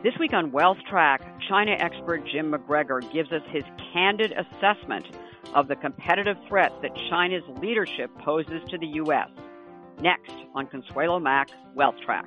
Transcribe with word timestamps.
This 0.00 0.14
week 0.20 0.32
on 0.32 0.52
Wealth 0.52 0.78
Track, 0.88 1.22
China 1.48 1.72
expert 1.72 2.24
Jim 2.30 2.52
McGregor 2.52 3.00
gives 3.12 3.32
us 3.32 3.42
his 3.50 3.64
candid 3.92 4.32
assessment 4.32 5.06
of 5.54 5.66
the 5.66 5.74
competitive 5.74 6.36
threat 6.46 6.70
that 6.82 6.94
China's 7.10 7.42
leadership 7.60 8.08
poses 8.20 8.62
to 8.68 8.78
the 8.78 8.86
U.S. 8.86 9.28
Next 10.00 10.30
on 10.54 10.68
Consuelo 10.68 11.18
Mack 11.18 11.48
Wealth 11.74 11.96
Track. 12.06 12.26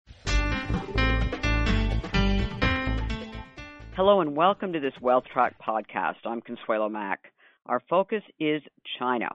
Hello 4.03 4.19
and 4.19 4.35
welcome 4.35 4.73
to 4.73 4.79
this 4.79 4.99
Wealth 4.99 5.25
Track 5.31 5.57
podcast. 5.61 6.25
I'm 6.25 6.41
Consuelo 6.41 6.89
Mack. 6.89 7.19
Our 7.67 7.83
focus 7.87 8.23
is 8.39 8.63
China. 8.97 9.29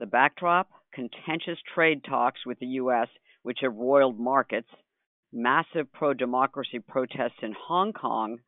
The 0.00 0.06
backdrop, 0.06 0.70
contentious 0.94 1.58
trade 1.74 2.02
talks 2.08 2.40
with 2.46 2.58
the 2.58 2.78
U.S., 2.80 3.08
which 3.42 3.58
have 3.60 3.74
roiled 3.74 4.18
markets, 4.18 4.70
massive 5.30 5.92
pro-democracy 5.92 6.78
protests 6.88 7.42
in 7.42 7.54
Hong 7.66 7.92
Kong, 7.92 8.38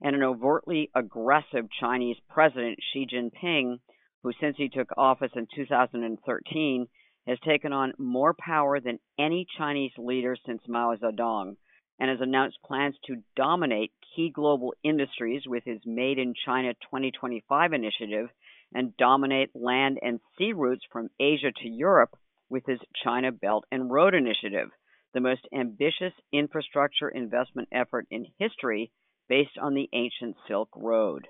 and 0.00 0.14
an 0.14 0.22
overtly 0.22 0.88
aggressive 0.94 1.66
Chinese 1.80 2.18
president, 2.30 2.78
Xi 2.92 3.04
Jinping, 3.12 3.80
who 4.22 4.30
since 4.40 4.54
he 4.56 4.68
took 4.68 4.96
office 4.96 5.32
in 5.34 5.48
2013 5.52 6.86
has 7.26 7.38
taken 7.44 7.72
on 7.72 7.92
more 7.98 8.36
power 8.38 8.78
than 8.78 9.00
any 9.18 9.48
Chinese 9.58 9.90
leader 9.98 10.36
since 10.46 10.62
Mao 10.68 10.94
Zedong 10.94 11.56
and 11.98 12.08
has 12.08 12.20
announced 12.20 12.58
plans 12.64 12.94
to 13.06 13.16
dominate 13.34 13.90
key 14.14 14.30
global 14.30 14.74
industries 14.82 15.42
with 15.46 15.64
his 15.64 15.80
Made 15.84 16.18
in 16.18 16.34
China 16.44 16.74
2025 16.74 17.72
initiative 17.72 18.28
and 18.74 18.96
dominate 18.96 19.50
land 19.54 19.98
and 20.02 20.20
sea 20.36 20.52
routes 20.52 20.84
from 20.92 21.08
Asia 21.18 21.52
to 21.62 21.68
Europe 21.68 22.16
with 22.48 22.64
his 22.66 22.80
China 23.04 23.32
Belt 23.32 23.64
and 23.70 23.90
Road 23.90 24.14
Initiative, 24.14 24.68
the 25.14 25.20
most 25.20 25.46
ambitious 25.52 26.12
infrastructure 26.32 27.08
investment 27.08 27.68
effort 27.72 28.06
in 28.10 28.26
history 28.38 28.90
based 29.28 29.58
on 29.60 29.74
the 29.74 29.88
ancient 29.92 30.36
Silk 30.46 30.68
Road. 30.74 31.28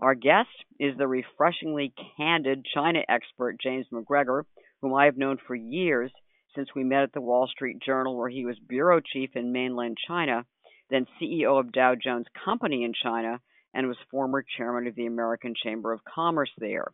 Our 0.00 0.14
guest 0.14 0.48
is 0.78 0.96
the 0.96 1.08
refreshingly 1.08 1.92
candid 2.16 2.64
China 2.72 3.00
expert 3.08 3.60
James 3.60 3.86
McGregor, 3.92 4.44
whom 4.80 4.94
I 4.94 5.06
have 5.06 5.16
known 5.16 5.38
for 5.46 5.56
years 5.56 6.12
since 6.54 6.68
we 6.74 6.84
met 6.84 7.02
at 7.02 7.12
the 7.12 7.20
Wall 7.20 7.48
Street 7.48 7.78
Journal, 7.84 8.16
where 8.16 8.28
he 8.28 8.44
was 8.44 8.58
bureau 8.68 9.00
chief 9.00 9.30
in 9.34 9.52
mainland 9.52 9.96
China, 10.06 10.44
then 10.90 11.06
CEO 11.20 11.58
of 11.60 11.72
Dow 11.72 11.94
Jones 11.94 12.26
Company 12.44 12.84
in 12.84 12.92
China, 12.92 13.40
and 13.74 13.86
was 13.86 13.96
former 14.10 14.44
chairman 14.56 14.86
of 14.86 14.94
the 14.94 15.06
American 15.06 15.54
Chamber 15.62 15.92
of 15.92 16.00
Commerce 16.04 16.50
there. 16.58 16.92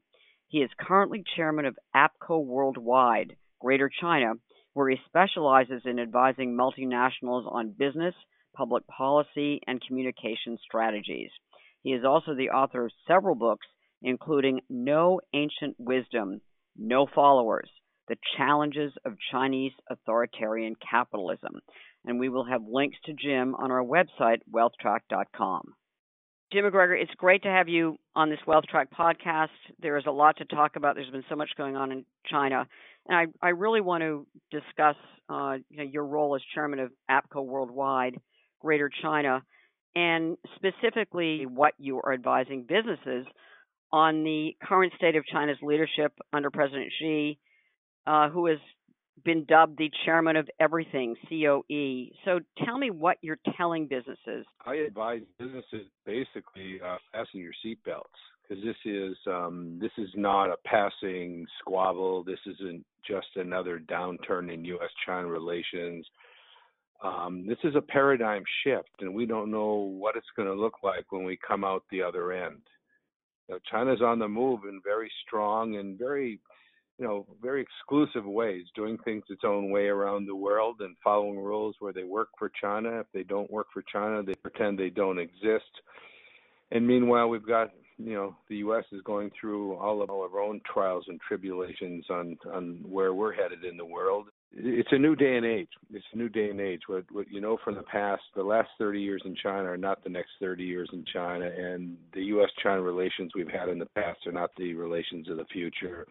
He 0.49 0.59
is 0.59 0.71
currently 0.79 1.25
chairman 1.37 1.67
of 1.67 1.79
APCO 1.95 2.45
Worldwide, 2.45 3.37
Greater 3.61 3.91
China, 4.01 4.35
where 4.75 4.91
he 4.91 4.97
specializes 5.07 5.83
in 5.85 5.99
advising 5.99 6.57
multinationals 6.57 7.51
on 7.51 7.75
business, 7.79 8.15
public 8.55 8.87
policy, 8.87 9.61
and 9.67 9.81
communication 9.87 10.59
strategies. 10.65 11.31
He 11.83 11.93
is 11.93 12.05
also 12.05 12.35
the 12.35 12.51
author 12.51 12.87
of 12.87 12.93
several 13.07 13.35
books, 13.35 13.67
including 14.03 14.61
No 14.69 15.21
Ancient 15.33 15.77
Wisdom, 15.79 16.41
No 16.77 17.07
Followers, 17.15 17.71
The 18.09 18.17
Challenges 18.37 18.93
of 19.05 19.15
Chinese 19.31 19.73
Authoritarian 19.91 20.75
Capitalism. 20.91 21.61
And 22.05 22.19
we 22.19 22.29
will 22.29 22.45
have 22.45 22.63
links 22.69 22.97
to 23.07 23.13
Jim 23.13 23.55
on 23.55 23.71
our 23.71 23.83
website, 23.83 24.39
wealthtrack.com. 24.53 25.75
Jim 26.53 26.65
McGregor, 26.65 27.01
it's 27.01 27.15
great 27.17 27.43
to 27.43 27.49
have 27.49 27.69
you 27.69 27.97
on 28.15 28.31
this 28.31 28.39
Wealth 28.47 28.65
Track 28.71 28.89
podcast. 28.97 29.49
There 29.81 29.97
is 29.97 30.05
a 30.07 30.13
lot 30.13 30.37
to 30.37 30.45
talk 30.45 30.77
about. 30.77 30.95
There's 30.95 31.11
been 31.11 31.25
so 31.29 31.35
much 31.35 31.51
going 31.57 31.75
on 31.75 31.91
in 31.91 32.05
China, 32.31 32.67
and 33.09 33.17
I, 33.17 33.47
I 33.47 33.51
really 33.51 33.81
want 33.81 34.03
to 34.03 34.27
discuss 34.53 34.97
uh, 35.29 35.57
you 35.69 35.79
know, 35.79 35.83
your 35.83 36.05
role 36.05 36.37
as 36.37 36.43
chairman 36.55 36.79
of 36.79 36.93
APCO 37.11 37.45
Worldwide, 37.45 38.21
Greater 38.61 38.91
China, 39.03 39.43
and 39.97 40.37
specifically 40.55 41.45
what 41.47 41.73
you 41.79 41.99
are 41.99 42.13
advising 42.13 42.67
businesses 42.69 43.27
on 43.93 44.23
the 44.23 44.57
current 44.63 44.93
state 44.97 45.17
of 45.17 45.25
China's 45.27 45.59
leadership 45.63 46.13
under 46.33 46.51
President 46.51 46.93
Xi, 47.01 47.39
uh, 48.07 48.29
who 48.29 48.47
has 48.47 48.59
been 49.25 49.45
dubbed 49.45 49.79
the 49.79 49.91
chairman 50.05 50.37
of 50.37 50.49
everything, 50.61 51.17
COE. 51.29 52.11
So 52.25 52.41
tell 52.65 52.79
me 52.79 52.91
what 52.91 53.19
you're 53.23 53.39
telling 53.57 53.87
businesses. 53.87 54.47
I 54.67 54.77
advise 54.77 55.23
businesses 55.39 55.87
basically 56.05 56.81
uh, 56.85 56.97
fasten 57.13 57.41
your 57.41 57.53
seatbelts 57.65 58.03
because 58.49 58.63
this 58.65 58.77
is 58.85 59.17
um, 59.27 59.79
this 59.81 59.93
is 59.99 60.11
not 60.15 60.51
a 60.51 60.57
passing 60.65 61.47
squabble. 61.61 62.25
This 62.25 62.41
isn't 62.47 62.85
just 63.07 63.29
another 63.37 63.79
downturn 63.79 64.53
in 64.53 64.65
U.S.-China 64.65 65.31
relations. 65.31 66.07
Um, 67.03 67.47
this 67.47 67.59
is 67.65 67.75
a 67.75 67.83
paradigm 67.83 68.43
shift, 68.65 68.91
and 69.01 69.15
we 69.15 69.27
don't 69.27 69.51
know 69.51 69.75
what 69.75 70.17
it's 70.17 70.27
going 70.37 70.49
to 70.49 70.55
look 70.55 70.83
like 70.83 71.13
when 71.13 71.25
we 71.25 71.39
come 71.47 71.63
out 71.65 71.85
the 71.91 72.03
other 72.03 72.33
end. 72.33 72.63
China's 73.71 74.01
on 74.01 74.19
the 74.19 74.29
move 74.29 74.61
and 74.65 74.83
very 74.83 75.11
strong 75.27 75.77
and 75.77 75.99
very, 75.99 76.41
you 76.99 77.07
know, 77.07 77.27
very 77.43 77.61
exclusive 77.63 78.25
ways, 78.25 78.65
doing 78.75 78.99
things 79.05 79.25
its 79.29 79.43
own 79.45 79.71
way 79.71 79.87
around 79.87 80.27
the 80.27 80.35
world 80.35 80.77
and 80.81 80.97
following 81.03 81.39
rules 81.39 81.75
where 81.81 81.93
they 81.93 82.05
work 82.05 82.29
for 82.39 82.51
China. 82.61 83.01
If 83.01 83.07
they 83.13 83.25
don't 83.25 83.51
work 83.51 83.67
for 83.73 83.83
China, 83.83 84.23
they 84.23 84.35
pretend 84.35 84.79
they 84.79 84.91
don't 84.91 85.19
exist. 85.19 85.71
And 86.71 86.87
meanwhile, 86.87 87.29
we've 87.29 87.47
got 87.47 87.71
you 87.99 88.15
know 88.15 88.37
the 88.49 88.57
U.S. 88.57 88.85
is 88.93 89.01
going 89.03 89.31
through 89.41 89.75
all 89.77 90.03
of 90.03 90.11
our 90.11 90.41
own 90.41 90.61
trials 90.73 91.05
and 91.09 91.21
tribulations 91.21 92.05
on 92.11 92.37
on 92.53 92.81
where 92.89 93.15
we're 93.15 93.33
headed 93.33 93.65
in 93.65 93.77
the 93.77 93.85
world 93.85 94.29
it's 94.57 94.89
a 94.93 94.99
new 94.99 95.17
day 95.17 95.37
and 95.37 95.45
age. 95.45 95.69
It's 95.93 96.05
a 96.13 96.17
new 96.17 96.29
day 96.29 96.51
and 96.51 96.61
age. 96.61 96.83
What, 96.87 97.05
what 97.11 97.31
you 97.31 97.41
know 97.41 97.59
from 97.65 97.75
the 97.75 97.83
past, 97.83 98.23
the 98.37 98.43
last 98.43 98.69
30 98.79 99.01
years 99.01 99.23
in 99.25 99.35
China 99.43 99.71
are 99.71 99.77
not 99.77 100.05
the 100.05 100.11
next 100.11 100.31
30 100.41 100.63
years 100.63 100.89
in 100.93 101.05
China, 101.13 101.47
and 101.47 101.97
the 102.13 102.23
U.S.-China 102.23 102.85
relations 102.85 103.33
we've 103.35 103.49
had 103.49 103.69
in 103.69 103.79
the 103.79 103.87
past 103.87 104.27
are 104.27 104.33
not 104.33 104.51
the 104.57 104.75
relations 104.75 105.29
of 105.29 105.39
the 105.39 105.45
future. 105.53 106.07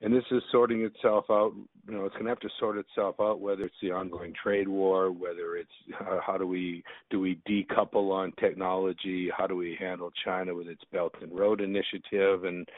And 0.00 0.14
this 0.14 0.24
is 0.30 0.42
sorting 0.52 0.82
itself 0.82 1.24
out. 1.28 1.52
You 1.88 1.94
know, 1.94 2.04
it's 2.04 2.14
going 2.14 2.26
to 2.26 2.30
have 2.30 2.40
to 2.40 2.48
sort 2.60 2.78
itself 2.78 3.16
out. 3.20 3.40
Whether 3.40 3.64
it's 3.64 3.74
the 3.82 3.90
ongoing 3.90 4.32
trade 4.40 4.68
war, 4.68 5.10
whether 5.10 5.56
it's 5.56 5.70
how, 5.98 6.20
how 6.24 6.38
do 6.38 6.46
we 6.46 6.84
do 7.10 7.18
we 7.18 7.40
decouple 7.48 8.12
on 8.12 8.32
technology, 8.38 9.28
how 9.36 9.48
do 9.48 9.56
we 9.56 9.76
handle 9.78 10.12
China 10.24 10.54
with 10.54 10.68
its 10.68 10.82
Belt 10.92 11.14
and 11.20 11.36
Road 11.36 11.60
Initiative, 11.60 12.44
and 12.44 12.68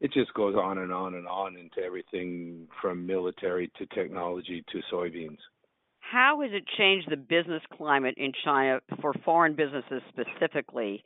it 0.00 0.10
just 0.12 0.32
goes 0.32 0.54
on 0.54 0.78
and 0.78 0.92
on 0.92 1.14
and 1.14 1.26
on 1.26 1.56
into 1.56 1.82
everything 1.84 2.66
from 2.80 3.06
military 3.06 3.70
to 3.76 3.86
technology 3.86 4.64
to 4.72 4.80
soybeans. 4.90 5.38
How 5.98 6.40
has 6.40 6.50
it 6.52 6.64
changed 6.78 7.08
the 7.10 7.16
business 7.16 7.62
climate 7.76 8.14
in 8.16 8.32
China 8.42 8.80
for 9.02 9.12
foreign 9.24 9.54
businesses 9.54 10.02
specifically, 10.08 11.04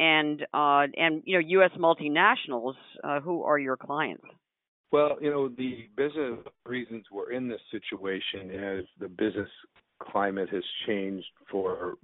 and 0.00 0.42
uh, 0.52 0.86
and 0.96 1.22
you 1.24 1.38
know 1.38 1.46
U.S. 1.48 1.70
multinationals? 1.78 2.74
Uh, 3.04 3.20
who 3.20 3.44
are 3.44 3.58
your 3.58 3.76
clients? 3.76 4.24
Well, 4.92 5.16
you 5.22 5.30
know 5.30 5.48
the 5.48 5.88
business 5.96 6.38
reasons 6.66 7.04
we're 7.10 7.32
in 7.32 7.48
this 7.48 7.60
situation 7.70 8.50
as 8.50 8.84
the 9.00 9.08
business 9.08 9.48
climate 9.98 10.50
has 10.50 10.62
changed 10.86 11.26
for 11.50 11.94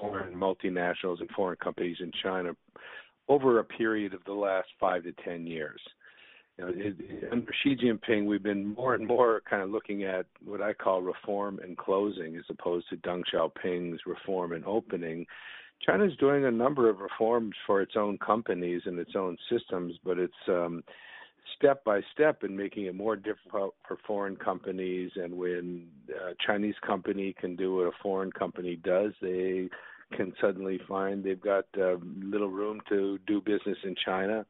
foreign 0.00 0.34
multinationals 0.34 1.20
and 1.20 1.28
foreign 1.36 1.58
companies 1.62 1.98
in 2.00 2.10
China 2.22 2.52
over 3.28 3.58
a 3.58 3.64
period 3.64 4.14
of 4.14 4.20
the 4.24 4.32
last 4.32 4.68
five 4.80 5.02
to 5.04 5.12
ten 5.24 5.46
years. 5.46 5.80
You 6.56 6.64
know, 6.64 6.72
it, 6.74 6.96
under 7.30 7.52
Xi 7.62 7.76
Jinping, 7.76 8.24
we've 8.24 8.42
been 8.42 8.74
more 8.74 8.94
and 8.94 9.06
more 9.06 9.42
kind 9.48 9.62
of 9.62 9.68
looking 9.68 10.04
at 10.04 10.24
what 10.42 10.62
I 10.62 10.72
call 10.72 11.02
reform 11.02 11.60
and 11.62 11.76
closing, 11.76 12.34
as 12.36 12.44
opposed 12.48 12.88
to 12.88 12.96
Deng 12.96 13.22
Xiaoping's 13.32 14.00
reform 14.06 14.52
and 14.52 14.64
opening. 14.64 15.26
China's 15.84 16.16
doing 16.18 16.46
a 16.46 16.50
number 16.50 16.88
of 16.88 16.98
reforms 16.98 17.54
for 17.66 17.82
its 17.82 17.92
own 17.96 18.18
companies 18.18 18.82
and 18.86 18.98
its 18.98 19.14
own 19.14 19.36
systems, 19.50 19.94
but 20.02 20.18
it's 20.18 20.32
um, 20.48 20.82
step 21.56 21.84
by 21.84 22.00
step 22.12 22.44
in 22.44 22.56
making 22.56 22.86
it 22.86 22.94
more 22.94 23.16
difficult 23.16 23.74
for 23.86 23.96
foreign 24.06 24.36
companies. 24.36 25.10
And 25.16 25.34
when 25.34 25.88
a 26.10 26.34
Chinese 26.46 26.76
company 26.86 27.34
can 27.38 27.56
do 27.56 27.76
what 27.76 27.86
a 27.86 27.92
foreign 28.02 28.32
company 28.32 28.76
does, 28.76 29.12
they 29.20 29.68
can 30.16 30.32
suddenly 30.40 30.80
find 30.88 31.22
they've 31.22 31.40
got 31.40 31.64
uh, 31.78 31.96
little 32.22 32.48
room 32.48 32.80
to 32.88 33.18
do 33.26 33.40
business 33.40 33.78
in 33.84 33.94
China. 34.04 34.46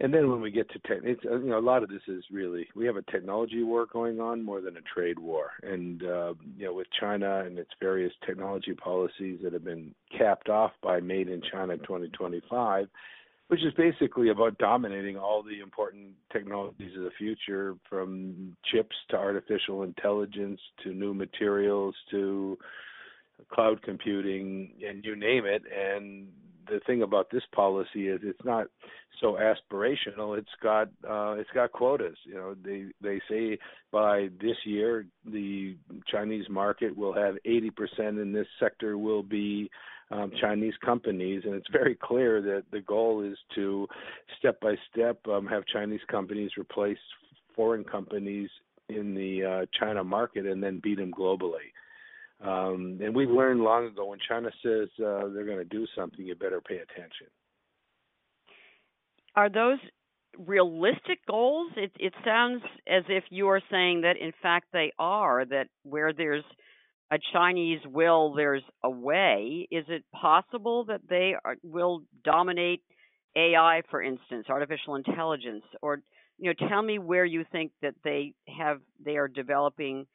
And 0.00 0.14
then 0.14 0.30
when 0.30 0.40
we 0.40 0.52
get 0.52 0.70
to 0.70 0.78
tech, 0.80 0.98
it's 1.02 1.24
uh, 1.24 1.40
you 1.40 1.50
know 1.50 1.58
a 1.58 1.60
lot 1.60 1.82
of 1.82 1.88
this 1.88 2.02
is 2.06 2.22
really 2.30 2.68
we 2.76 2.86
have 2.86 2.96
a 2.96 3.02
technology 3.10 3.64
war 3.64 3.84
going 3.92 4.20
on 4.20 4.44
more 4.44 4.60
than 4.60 4.76
a 4.76 4.80
trade 4.82 5.18
war, 5.18 5.50
and 5.64 6.04
uh, 6.04 6.34
you 6.56 6.66
know 6.66 6.74
with 6.74 6.86
China 7.00 7.40
and 7.44 7.58
its 7.58 7.72
various 7.80 8.12
technology 8.24 8.74
policies 8.74 9.40
that 9.42 9.52
have 9.52 9.64
been 9.64 9.92
capped 10.16 10.48
off 10.48 10.70
by 10.84 11.00
Made 11.00 11.28
in 11.28 11.42
China 11.50 11.76
2025, 11.78 12.86
which 13.48 13.64
is 13.64 13.72
basically 13.74 14.28
about 14.28 14.58
dominating 14.58 15.16
all 15.16 15.42
the 15.42 15.60
important 15.60 16.12
technologies 16.32 16.96
of 16.96 17.02
the 17.02 17.10
future, 17.18 17.74
from 17.88 18.56
chips 18.70 18.94
to 19.10 19.16
artificial 19.16 19.82
intelligence 19.82 20.60
to 20.82 20.92
new 20.92 21.14
materials 21.14 21.94
to 22.10 22.58
cloud 23.52 23.80
computing 23.82 24.72
and 24.86 25.04
you 25.04 25.16
name 25.16 25.44
it. 25.46 25.62
And 25.74 26.28
the 26.68 26.80
thing 26.86 27.02
about 27.02 27.30
this 27.30 27.42
policy 27.54 28.08
is 28.08 28.20
it's 28.22 28.44
not 28.44 28.66
so 29.20 29.38
aspirational. 29.38 30.38
It's 30.38 30.48
got 30.62 30.88
uh 31.08 31.32
it's 31.38 31.50
got 31.54 31.72
quotas. 31.72 32.18
You 32.24 32.34
know 32.34 32.54
they 32.62 32.86
they 33.00 33.20
say 33.30 33.58
by 33.90 34.28
this 34.40 34.56
year 34.64 35.06
the 35.24 35.76
chinese 36.06 36.46
market 36.50 36.96
will 36.96 37.14
have 37.14 37.36
80% 37.46 37.70
in 38.20 38.32
this 38.32 38.46
sector 38.60 38.98
will 38.98 39.22
be 39.22 39.70
um, 40.10 40.32
Chinese 40.40 40.74
companies, 40.84 41.42
and 41.44 41.54
it's 41.54 41.68
very 41.70 41.94
clear 41.94 42.40
that 42.40 42.64
the 42.72 42.80
goal 42.80 43.22
is 43.22 43.36
to 43.54 43.86
step 44.38 44.60
by 44.60 44.74
step 44.90 45.18
um, 45.28 45.46
have 45.46 45.64
Chinese 45.66 46.00
companies 46.10 46.52
replace 46.56 46.98
foreign 47.54 47.84
companies 47.84 48.48
in 48.88 49.14
the 49.14 49.44
uh, 49.44 49.66
China 49.78 50.02
market 50.02 50.46
and 50.46 50.62
then 50.62 50.80
beat 50.82 50.98
them 50.98 51.12
globally. 51.12 51.72
Um, 52.40 53.00
and 53.02 53.14
we've 53.14 53.30
learned 53.30 53.60
long 53.60 53.86
ago 53.86 54.06
when 54.06 54.18
China 54.26 54.50
says 54.62 54.88
uh, 54.98 55.28
they're 55.28 55.44
going 55.44 55.58
to 55.58 55.64
do 55.64 55.86
something, 55.96 56.24
you 56.24 56.34
better 56.34 56.60
pay 56.60 56.76
attention. 56.76 57.26
Are 59.34 59.50
those 59.50 59.78
realistic 60.38 61.18
goals? 61.26 61.72
It, 61.76 61.92
it 61.98 62.14
sounds 62.24 62.62
as 62.86 63.02
if 63.08 63.24
you 63.30 63.48
are 63.48 63.60
saying 63.70 64.02
that, 64.02 64.16
in 64.16 64.32
fact, 64.40 64.66
they 64.72 64.92
are. 64.98 65.44
That 65.44 65.66
where 65.82 66.12
there's 66.12 66.44
a 67.10 67.18
Chinese 67.32 67.80
will, 67.86 68.34
there's 68.34 68.62
a 68.82 68.90
way. 68.90 69.66
Is 69.70 69.84
it 69.88 70.04
possible 70.12 70.84
that 70.86 71.00
they 71.08 71.34
are, 71.44 71.56
will 71.62 72.02
dominate 72.24 72.82
AI, 73.36 73.82
for 73.90 74.02
instance, 74.02 74.46
artificial 74.48 74.94
intelligence, 74.94 75.64
or 75.80 76.00
you 76.38 76.50
know, 76.50 76.68
tell 76.68 76.82
me 76.82 76.98
where 76.98 77.24
you 77.24 77.44
think 77.50 77.72
that 77.82 77.94
they 78.04 78.34
have 78.58 78.80
they 79.04 79.16
are 79.16 79.28
developing 79.28 80.06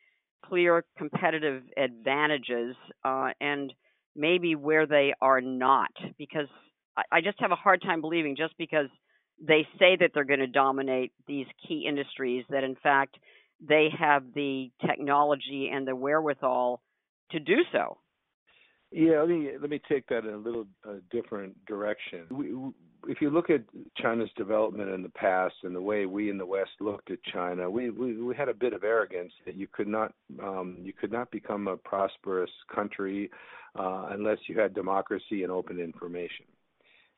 clear 0.45 0.85
competitive 0.97 1.63
advantages 1.77 2.75
uh, 3.03 3.29
and 3.41 3.73
maybe 4.15 4.55
where 4.55 4.85
they 4.85 5.13
are 5.21 5.41
not 5.41 5.91
because 6.17 6.47
I, 6.95 7.03
I 7.11 7.21
just 7.21 7.39
have 7.39 7.51
a 7.51 7.55
hard 7.55 7.81
time 7.81 8.01
believing 8.01 8.35
just 8.35 8.53
because 8.57 8.87
they 9.41 9.67
say 9.79 9.97
that 9.99 10.11
they're 10.13 10.23
going 10.23 10.39
to 10.39 10.47
dominate 10.47 11.11
these 11.27 11.47
key 11.67 11.85
industries 11.87 12.45
that 12.49 12.63
in 12.63 12.75
fact 12.75 13.17
they 13.67 13.89
have 13.97 14.23
the 14.33 14.71
technology 14.85 15.69
and 15.73 15.87
the 15.87 15.95
wherewithal 15.95 16.81
to 17.31 17.39
do 17.39 17.57
so. 17.71 17.97
Yeah, 18.91 19.21
let 19.21 19.29
me 19.29 19.49
let 19.59 19.69
me 19.69 19.81
take 19.89 20.07
that 20.07 20.25
in 20.25 20.33
a 20.33 20.37
little 20.37 20.65
uh, 20.87 20.95
different 21.11 21.65
direction. 21.65 22.25
We, 22.29 22.53
if 23.11 23.21
you 23.21 23.31
look 23.31 23.49
at 23.49 23.63
China's 23.97 24.29
development 24.37 24.89
in 24.91 25.01
the 25.01 25.09
past 25.09 25.55
and 25.63 25.75
the 25.75 25.81
way 25.81 26.05
we 26.05 26.29
in 26.29 26.37
the 26.37 26.45
West 26.45 26.71
looked 26.79 27.09
at 27.09 27.17
China, 27.33 27.69
we 27.69 27.89
we, 27.89 28.21
we 28.21 28.35
had 28.35 28.49
a 28.49 28.53
bit 28.53 28.73
of 28.73 28.83
arrogance 28.83 29.33
that 29.45 29.55
you 29.55 29.67
could 29.71 29.87
not 29.87 30.13
um, 30.41 30.77
you 30.81 30.93
could 30.93 31.11
not 31.11 31.31
become 31.31 31.67
a 31.67 31.75
prosperous 31.77 32.51
country 32.73 33.31
uh, 33.77 34.09
unless 34.11 34.37
you 34.47 34.59
had 34.59 34.75
democracy 34.75 35.41
and 35.41 35.51
open 35.51 35.79
information. 35.79 36.45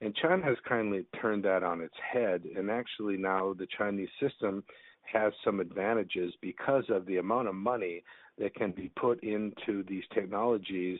And 0.01 0.15
China 0.15 0.43
has 0.43 0.57
kindly 0.67 1.05
turned 1.21 1.43
that 1.45 1.63
on 1.63 1.81
its 1.81 1.95
head, 2.13 2.43
and 2.55 2.69
actually 2.69 3.17
now 3.17 3.53
the 3.53 3.67
Chinese 3.77 4.09
system 4.21 4.63
has 5.11 5.33
some 5.43 5.59
advantages 5.59 6.33
because 6.41 6.83
of 6.89 7.05
the 7.05 7.17
amount 7.17 7.47
of 7.47 7.55
money 7.55 8.03
that 8.39 8.55
can 8.55 8.71
be 8.71 8.91
put 8.95 9.23
into 9.23 9.83
these 9.87 10.03
technologies 10.13 10.99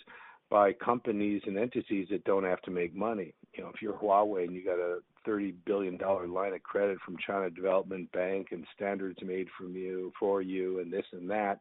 by 0.50 0.72
companies 0.74 1.42
and 1.46 1.57
entities 1.57 2.07
that 2.12 2.24
don't 2.24 2.44
have 2.44 2.62
to 2.62 2.72
make 2.72 2.96
money. 2.96 3.34
You 3.54 3.63
know, 3.63 3.72
if 3.74 3.81
you're 3.81 3.94
Huawei 3.94 4.44
and 4.46 4.54
you 4.54 4.63
got 4.63 4.80
a 4.80 5.00
thirty 5.25 5.52
billion 5.66 5.98
dollar 5.98 6.28
line 6.28 6.54
of 6.54 6.62
credit 6.63 6.98
from 7.04 7.18
China 7.25 7.50
Development 7.50 8.12
Bank 8.12 8.50
and 8.52 8.66
standards 8.75 9.18
made 9.24 9.48
from 9.57 9.75
you 9.75 10.13
for 10.19 10.42
you 10.42 10.80
and 10.80 10.94
this 10.94 11.06
and 11.13 11.30
that, 11.31 11.60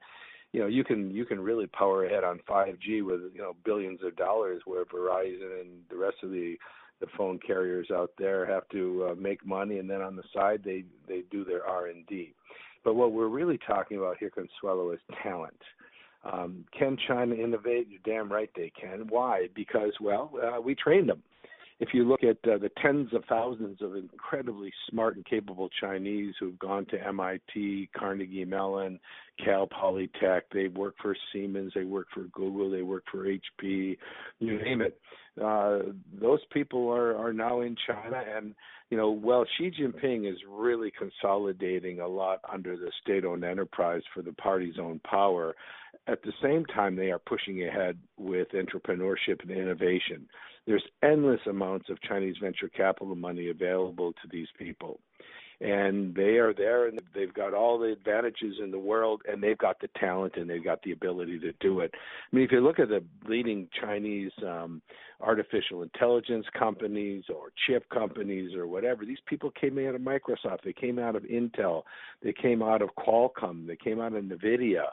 you 0.52 0.60
know, 0.60 0.66
you 0.66 0.84
can 0.84 1.10
you 1.10 1.24
can 1.24 1.40
really 1.40 1.66
power 1.66 2.04
ahead 2.04 2.24
on 2.24 2.40
5G 2.48 3.04
with 3.04 3.20
you 3.34 3.40
know 3.40 3.56
billions 3.64 4.00
of 4.04 4.16
dollars 4.16 4.62
where 4.66 4.84
Verizon 4.84 5.60
and 5.62 5.70
the 5.90 5.96
rest 5.96 6.18
of 6.22 6.30
the 6.30 6.56
the 7.04 7.10
phone 7.16 7.38
carriers 7.44 7.88
out 7.92 8.10
there 8.18 8.46
have 8.46 8.68
to 8.70 9.08
uh, 9.10 9.14
make 9.14 9.44
money 9.46 9.78
and 9.78 9.88
then 9.88 10.00
on 10.00 10.16
the 10.16 10.22
side 10.34 10.62
they 10.64 10.84
they 11.06 11.22
do 11.30 11.44
their 11.44 11.66
R&D. 11.66 12.34
But 12.82 12.94
what 12.94 13.12
we're 13.12 13.28
really 13.28 13.58
talking 13.66 13.98
about 13.98 14.16
here 14.18 14.30
Consuelo 14.30 14.92
is 14.92 15.00
talent. 15.22 15.60
Um, 16.24 16.64
can 16.76 16.96
China 17.06 17.34
innovate? 17.34 17.88
You're 17.90 18.00
damn 18.04 18.32
right 18.32 18.50
they 18.56 18.72
can. 18.80 19.06
Why? 19.08 19.48
Because, 19.54 19.92
well, 20.00 20.30
uh, 20.42 20.60
we 20.60 20.74
trained 20.74 21.08
them. 21.08 21.22
If 21.80 21.88
you 21.92 22.04
look 22.08 22.22
at 22.22 22.36
uh, 22.48 22.58
the 22.58 22.70
tens 22.80 23.12
of 23.12 23.24
thousands 23.28 23.82
of 23.82 23.96
incredibly 23.96 24.72
smart 24.88 25.16
and 25.16 25.24
capable 25.26 25.68
Chinese 25.80 26.34
who've 26.38 26.58
gone 26.58 26.86
to 26.86 27.06
MIT, 27.06 27.90
Carnegie 27.96 28.44
Mellon, 28.44 29.00
Cal 29.44 29.66
Polytech, 29.66 30.42
they 30.52 30.68
work 30.68 30.94
for 31.02 31.16
Siemens, 31.32 31.72
they 31.74 31.82
work 31.82 32.06
for 32.14 32.22
Google, 32.32 32.70
they 32.70 32.82
work 32.82 33.02
for 33.10 33.26
HP, 33.26 33.98
you 34.38 34.62
name 34.62 34.82
it. 34.82 34.98
Uh, 35.42 35.78
those 36.20 36.40
people 36.52 36.88
are, 36.90 37.16
are 37.16 37.32
now 37.32 37.60
in 37.60 37.76
China, 37.86 38.22
and 38.36 38.54
you 38.90 38.96
know, 38.96 39.10
well, 39.10 39.44
Xi 39.58 39.70
Jinping 39.70 40.30
is 40.30 40.38
really 40.48 40.92
consolidating 40.96 42.00
a 42.00 42.06
lot 42.06 42.40
under 42.50 42.76
the 42.76 42.92
state-owned 43.02 43.42
enterprise 43.42 44.02
for 44.14 44.22
the 44.22 44.32
party's 44.32 44.78
own 44.78 45.00
power 45.00 45.54
at 46.06 46.22
the 46.22 46.32
same 46.42 46.64
time, 46.66 46.96
they 46.96 47.10
are 47.10 47.18
pushing 47.18 47.66
ahead 47.66 47.98
with 48.18 48.48
entrepreneurship 48.52 49.42
and 49.42 49.50
innovation. 49.50 50.28
There's 50.66 50.84
endless 51.02 51.40
amounts 51.48 51.88
of 51.88 52.00
Chinese 52.02 52.36
venture 52.40 52.68
capital 52.68 53.14
money 53.14 53.50
available 53.50 54.12
to 54.12 54.28
these 54.30 54.48
people. 54.58 55.00
And 55.60 56.14
they 56.14 56.36
are 56.38 56.52
there 56.52 56.88
and 56.88 57.00
they've 57.14 57.32
got 57.32 57.54
all 57.54 57.78
the 57.78 57.92
advantages 57.92 58.56
in 58.62 58.70
the 58.70 58.78
world 58.78 59.22
and 59.30 59.42
they've 59.42 59.58
got 59.58 59.80
the 59.80 59.88
talent 59.98 60.34
and 60.36 60.48
they've 60.48 60.64
got 60.64 60.82
the 60.82 60.92
ability 60.92 61.38
to 61.40 61.52
do 61.60 61.80
it. 61.80 61.92
I 61.94 62.36
mean, 62.36 62.44
if 62.44 62.52
you 62.52 62.60
look 62.60 62.78
at 62.78 62.88
the 62.88 63.04
leading 63.28 63.68
Chinese 63.80 64.32
um, 64.46 64.82
artificial 65.20 65.82
intelligence 65.82 66.46
companies 66.58 67.24
or 67.28 67.52
chip 67.66 67.88
companies 67.90 68.54
or 68.54 68.66
whatever, 68.66 69.04
these 69.04 69.18
people 69.26 69.50
came 69.52 69.78
out 69.78 69.94
of 69.94 70.00
Microsoft, 70.00 70.62
they 70.64 70.72
came 70.72 70.98
out 70.98 71.16
of 71.16 71.22
Intel, 71.22 71.82
they 72.22 72.32
came 72.32 72.62
out 72.62 72.82
of 72.82 72.90
Qualcomm, 72.98 73.66
they 73.66 73.76
came 73.76 74.00
out 74.00 74.14
of 74.14 74.24
NVIDIA 74.24 74.84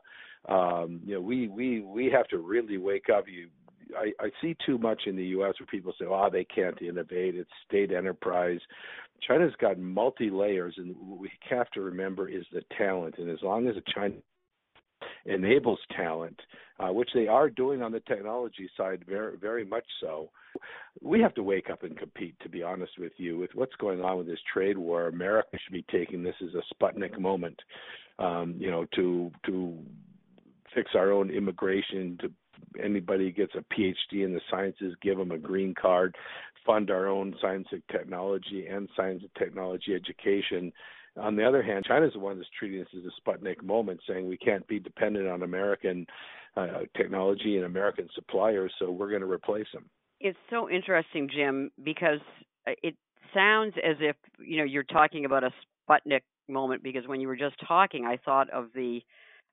um, 0.50 1.02
you 1.06 1.16
know, 1.16 1.22
we 1.22 1.48
we 1.48 1.82
we 1.82 2.10
have 2.10 2.28
to 2.30 2.40
really 2.40 2.78
wake 2.78 3.10
up. 3.16 3.26
You, 3.28 3.50
I, 3.98 4.12
I 4.24 4.30
see 4.42 4.56
too 4.66 4.78
much 4.78 5.04
in 5.06 5.16
the 5.16 5.26
U.S. 5.26 5.54
where 5.60 5.68
people 5.68 5.94
say, 6.00 6.06
"Oh, 6.08 6.30
they 6.32 6.46
can't 6.46 6.82
innovate; 6.82 7.36
it's 7.36 7.50
state 7.68 7.92
enterprise." 7.92 8.60
China's 9.28 9.54
got 9.60 9.78
multi 9.78 10.30
layers, 10.30 10.76
and 10.78 10.96
what 10.98 11.20
we 11.20 11.32
have 11.50 11.70
to 11.72 11.82
remember 11.82 12.28
is 12.28 12.46
the 12.52 12.64
talent. 12.78 13.16
And 13.18 13.30
as 13.30 13.42
long 13.44 13.68
as 13.68 13.76
China 13.94 14.16
enables 15.26 15.80
talent, 15.96 16.40
uh, 16.80 16.92
which 16.92 17.10
they 17.14 17.28
are 17.28 17.50
doing 17.50 17.82
on 17.82 17.92
the 17.92 18.00
technology 18.02 18.70
side, 18.76 19.04
very 19.08 19.38
very 19.38 19.66
much 19.66 19.86
so. 20.02 20.30
We 21.02 21.22
have 21.22 21.34
to 21.36 21.44
wake 21.44 21.70
up 21.70 21.84
and 21.84 21.98
compete. 21.98 22.36
To 22.42 22.50
be 22.50 22.64
honest 22.64 22.94
with 23.00 23.14
you, 23.18 23.38
with 23.38 23.52
what's 23.54 23.76
going 23.76 24.02
on 24.02 24.18
with 24.18 24.28
this 24.28 24.40
trade 24.52 24.78
war, 24.78 25.08
America 25.08 25.58
should 25.64 25.74
be 25.74 25.86
taking 25.92 26.24
this 26.24 26.36
as 26.42 26.56
a 26.56 26.74
Sputnik 26.74 27.20
moment. 27.20 27.60
Um, 28.20 28.56
you 28.58 28.70
know, 28.70 28.86
to 28.96 29.32
to 29.46 29.78
fix 30.74 30.92
our 30.96 31.12
own 31.12 31.30
immigration 31.30 32.18
to 32.22 32.32
anybody 32.82 33.32
gets 33.32 33.54
a 33.56 33.66
PhD 33.74 34.26
in 34.26 34.34
the 34.34 34.42
sciences, 34.50 34.96
give 35.02 35.18
them 35.18 35.32
a 35.32 35.38
green 35.38 35.74
card, 35.80 36.16
fund 36.66 36.92
our 36.92 37.08
own 37.08 37.36
science 37.42 37.68
and 37.72 37.82
technology 37.92 38.68
and 38.68 38.90
science 38.96 39.22
and 39.22 39.32
technology 39.38 39.94
education. 39.96 40.72
On 41.18 41.36
the 41.36 41.46
other 41.46 41.62
hand, 41.62 41.86
China's 41.86 42.14
the 42.14 42.20
one 42.20 42.38
that's 42.38 42.50
treating 42.58 42.80
this 42.80 42.88
as 42.96 43.04
a 43.04 43.22
Sputnik 43.22 43.62
moment, 43.64 44.00
saying 44.08 44.28
we 44.28 44.38
can't 44.38 44.66
be 44.68 44.80
dependent 44.80 45.28
on 45.28 45.44
American 45.44 46.06
uh, 46.56 46.80
technology 46.96 47.58
and 47.58 47.66
American 47.66 48.08
suppliers, 48.16 48.72
so 48.80 48.92
we're 48.92 49.10
going 49.10 49.22
to 49.22 49.30
replace 49.30 49.68
them. 49.74 49.90
It's 50.20 50.38
so 50.50 50.70
interesting, 50.70 51.30
Jim, 51.34 51.72
because 51.84 52.20
it 52.66 52.96
sounds 53.34 53.74
as 53.84 53.98
if 54.00 54.16
you 54.40 54.58
know 54.58 54.64
you're 54.64 54.84
talking 54.84 55.26
about 55.26 55.44
a 55.44 55.52
Sputnik 55.90 56.22
moment. 56.48 56.84
Because 56.84 57.08
when 57.08 57.20
you 57.20 57.28
were 57.28 57.36
just 57.36 57.56
talking, 57.68 58.06
I 58.06 58.18
thought 58.18 58.50
of 58.52 58.68
the 58.76 59.02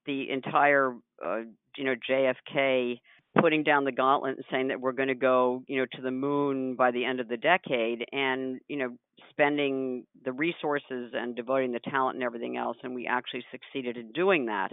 the 0.07 0.31
entire 0.31 0.95
uh, 1.25 1.41
you 1.77 1.85
know 1.85 1.95
JFK 2.09 2.99
putting 3.41 3.63
down 3.63 3.85
the 3.85 3.93
gauntlet 3.93 4.37
and 4.37 4.45
saying 4.51 4.69
that 4.69 4.81
we're 4.81 4.93
going 4.93 5.09
to 5.09 5.15
go, 5.15 5.63
you 5.67 5.79
know, 5.79 5.87
to 5.95 6.03
the 6.03 6.11
moon 6.11 6.75
by 6.75 6.91
the 6.91 7.05
end 7.05 7.21
of 7.21 7.29
the 7.29 7.37
decade 7.37 8.05
and, 8.13 8.61
you 8.69 8.77
know, 8.77 8.97
spending 9.31 10.05
the 10.25 10.33
resources 10.33 11.13
and 11.15 11.37
devoting 11.37 11.73
the 11.73 11.81
talent 11.91 12.17
and 12.17 12.25
everything 12.25 12.57
else 12.57 12.77
and 12.83 12.95
we 12.95 13.07
actually 13.07 13.45
succeeded 13.51 13.97
in 13.97 14.11
doing 14.13 14.47
that. 14.47 14.73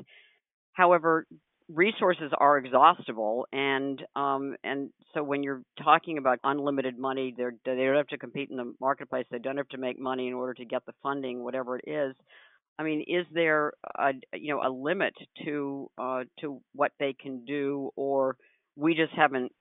However, 0.74 1.26
resources 1.68 2.32
are 2.38 2.60
exhaustible 2.60 3.48
and 3.52 4.04
um 4.16 4.56
and 4.64 4.92
so 5.16 5.24
when 5.24 5.42
you're 5.42 5.64
talking 5.84 6.20
about 6.20 6.38
unlimited 6.44 6.96
money 7.00 7.34
they're 7.36 7.56
they 7.66 7.76
don't 7.76 7.96
have 7.96 8.06
to 8.06 8.20
compete 8.20 8.52
in 8.52 8.56
the 8.56 8.72
marketplace 8.80 9.26
they 9.32 9.40
don't 9.40 9.58
have 9.58 9.68
to 9.70 9.80
make 9.80 10.00
money 10.00 10.28
in 10.28 10.34
order 10.36 10.54
to 10.54 10.64
get 10.64 10.86
the 10.86 10.94
funding 11.02 11.44
whatever 11.44 11.76
it 11.80 11.90
is 11.90 12.14
i 12.80 12.84
mean 12.84 13.04
is 13.08 13.26
there 13.34 13.74
a 13.98 14.12
you 14.34 14.54
know 14.54 14.62
a 14.62 14.70
limit 14.70 15.14
to 15.44 15.90
uh 15.98 16.24
to 16.40 16.62
what 16.74 16.92
they 17.00 17.14
can 17.14 17.46
do 17.46 17.90
or 17.96 18.38
we 18.76 18.94
just 18.94 19.14
haven't 19.14 19.52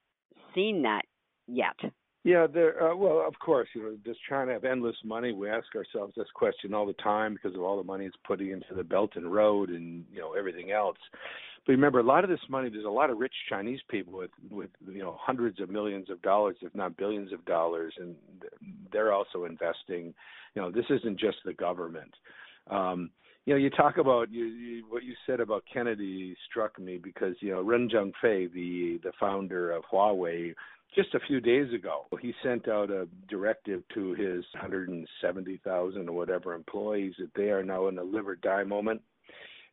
seen 0.54 0.83
that 0.83 1.02
yet 1.47 1.76
yeah, 2.25 2.47
there. 2.47 2.83
Uh, 2.83 2.97
well, 2.97 3.23
of 3.26 3.38
course, 3.38 3.68
you 3.75 3.83
know, 3.83 3.97
does 4.02 4.16
China 4.30 4.54
have 4.54 4.64
endless 4.64 4.97
money? 5.04 5.33
We 5.33 5.50
ask 5.50 5.66
ourselves 5.76 6.14
this 6.16 6.26
question 6.35 6.73
all 6.73 6.87
the 6.87 6.94
time 6.94 7.35
because 7.35 7.54
of 7.54 7.62
all 7.62 7.76
the 7.76 7.85
money 7.85 8.06
it's 8.06 8.16
putting 8.26 8.50
into 8.50 8.75
the 8.75 8.83
Belt 8.83 9.11
and 9.14 9.30
Road 9.30 9.68
and 9.68 10.06
you 10.11 10.21
know 10.21 10.33
everything 10.33 10.71
else. 10.71 10.97
But 11.66 11.73
remember, 11.73 11.99
a 11.99 12.02
lot 12.02 12.25
of 12.25 12.30
this 12.30 12.40
money, 12.49 12.71
there's 12.71 12.87
a 12.87 12.88
lot 12.88 13.11
of 13.11 13.18
rich 13.18 13.35
Chinese 13.50 13.80
people 13.90 14.14
with 14.14 14.30
with 14.50 14.71
you 14.90 15.02
know 15.02 15.18
hundreds 15.21 15.61
of 15.61 15.68
millions 15.68 16.09
of 16.09 16.23
dollars, 16.23 16.56
if 16.62 16.75
not 16.75 16.97
billions 16.97 17.30
of 17.30 17.44
dollars, 17.44 17.92
and 17.99 18.16
they're 18.90 19.12
also 19.12 19.44
investing. 19.44 20.14
You 20.54 20.62
know, 20.62 20.71
this 20.71 20.87
isn't 20.88 21.21
just 21.21 21.38
the 21.44 21.52
government. 21.52 22.14
Um, 22.71 23.11
you 23.47 23.52
know, 23.52 23.59
you 23.59 23.68
talk 23.71 23.99
about 23.99 24.30
you, 24.30 24.44
you, 24.44 24.85
what 24.88 25.04
you 25.04 25.14
said 25.26 25.40
about 25.40 25.64
Kennedy 25.71 26.35
struck 26.49 26.78
me 26.78 26.97
because 26.97 27.35
you 27.40 27.52
know 27.52 27.62
Ren 27.62 27.90
Zhengfei, 27.90 28.52
the 28.52 29.00
the 29.02 29.12
founder 29.21 29.71
of 29.71 29.83
Huawei, 29.92 30.54
just 30.94 31.14
a 31.14 31.21
few 31.21 31.40
days 31.40 31.73
ago, 31.75 32.06
he 32.21 32.33
sent 32.42 32.68
out 32.68 32.90
a 32.90 33.06
directive 33.28 33.83
to 33.94 34.14
his 34.14 34.44
170,000 34.54 36.09
or 36.09 36.12
whatever 36.12 36.54
employees 36.54 37.14
that 37.18 37.30
they 37.35 37.50
are 37.50 37.64
now 37.64 37.88
in 37.88 37.99
a 37.99 38.02
live 38.02 38.28
or 38.28 38.37
die 38.37 38.62
moment, 38.62 39.02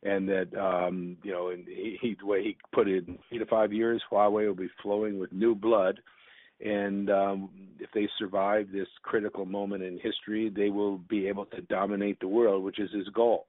and 0.02 0.28
that 0.28 0.54
um, 0.58 1.16
you 1.22 1.32
know, 1.32 1.48
and 1.48 1.66
he, 1.66 1.96
he 2.00 2.16
the 2.18 2.26
way 2.26 2.42
he 2.42 2.56
put 2.74 2.88
it, 2.88 3.08
in 3.08 3.18
three 3.28 3.38
to 3.38 3.46
five 3.46 3.72
years, 3.72 4.02
Huawei 4.10 4.46
will 4.46 4.54
be 4.54 4.70
flowing 4.82 5.18
with 5.18 5.32
new 5.32 5.54
blood, 5.54 6.00
and 6.64 7.10
um, 7.10 7.50
if 7.78 7.90
they 7.94 8.08
survive 8.18 8.68
this 8.72 8.88
critical 9.02 9.44
moment 9.44 9.82
in 9.82 9.98
history, 9.98 10.50
they 10.54 10.70
will 10.70 10.98
be 10.98 11.26
able 11.26 11.46
to 11.46 11.60
dominate 11.62 12.20
the 12.20 12.28
world, 12.28 12.62
which 12.62 12.78
is 12.78 12.90
his 12.92 13.08
goal. 13.08 13.46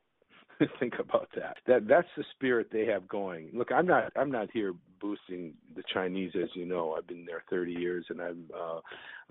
think 0.80 0.94
about 1.00 1.30
that. 1.36 1.58
That 1.68 1.88
that's 1.88 2.08
the 2.16 2.24
spirit 2.36 2.68
they 2.72 2.86
have 2.86 3.08
going. 3.08 3.50
Look, 3.54 3.72
I'm 3.72 3.88
not 3.88 4.12
I'm 4.16 4.32
not 4.32 4.50
here 4.52 4.74
boosting 5.02 5.54
the 5.76 5.84
Chinese, 5.94 6.32
as 6.42 6.50
you 6.54 6.66
know. 6.66 6.94
I've 6.94 7.08
been 7.08 7.26
there 7.26 7.44
30 7.50 7.74
years, 7.74 8.06
and 8.10 8.22
I'm 8.22 8.46
uh, 8.56 8.80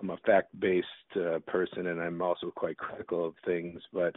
I'm 0.01 0.11
a 0.11 0.17
fact-based 0.27 0.87
uh, 1.17 1.39
person, 1.47 1.87
and 1.89 2.01
I'm 2.01 2.21
also 2.23 2.51
quite 2.55 2.77
critical 2.77 3.27
of 3.27 3.35
things. 3.45 3.81
But 3.93 4.15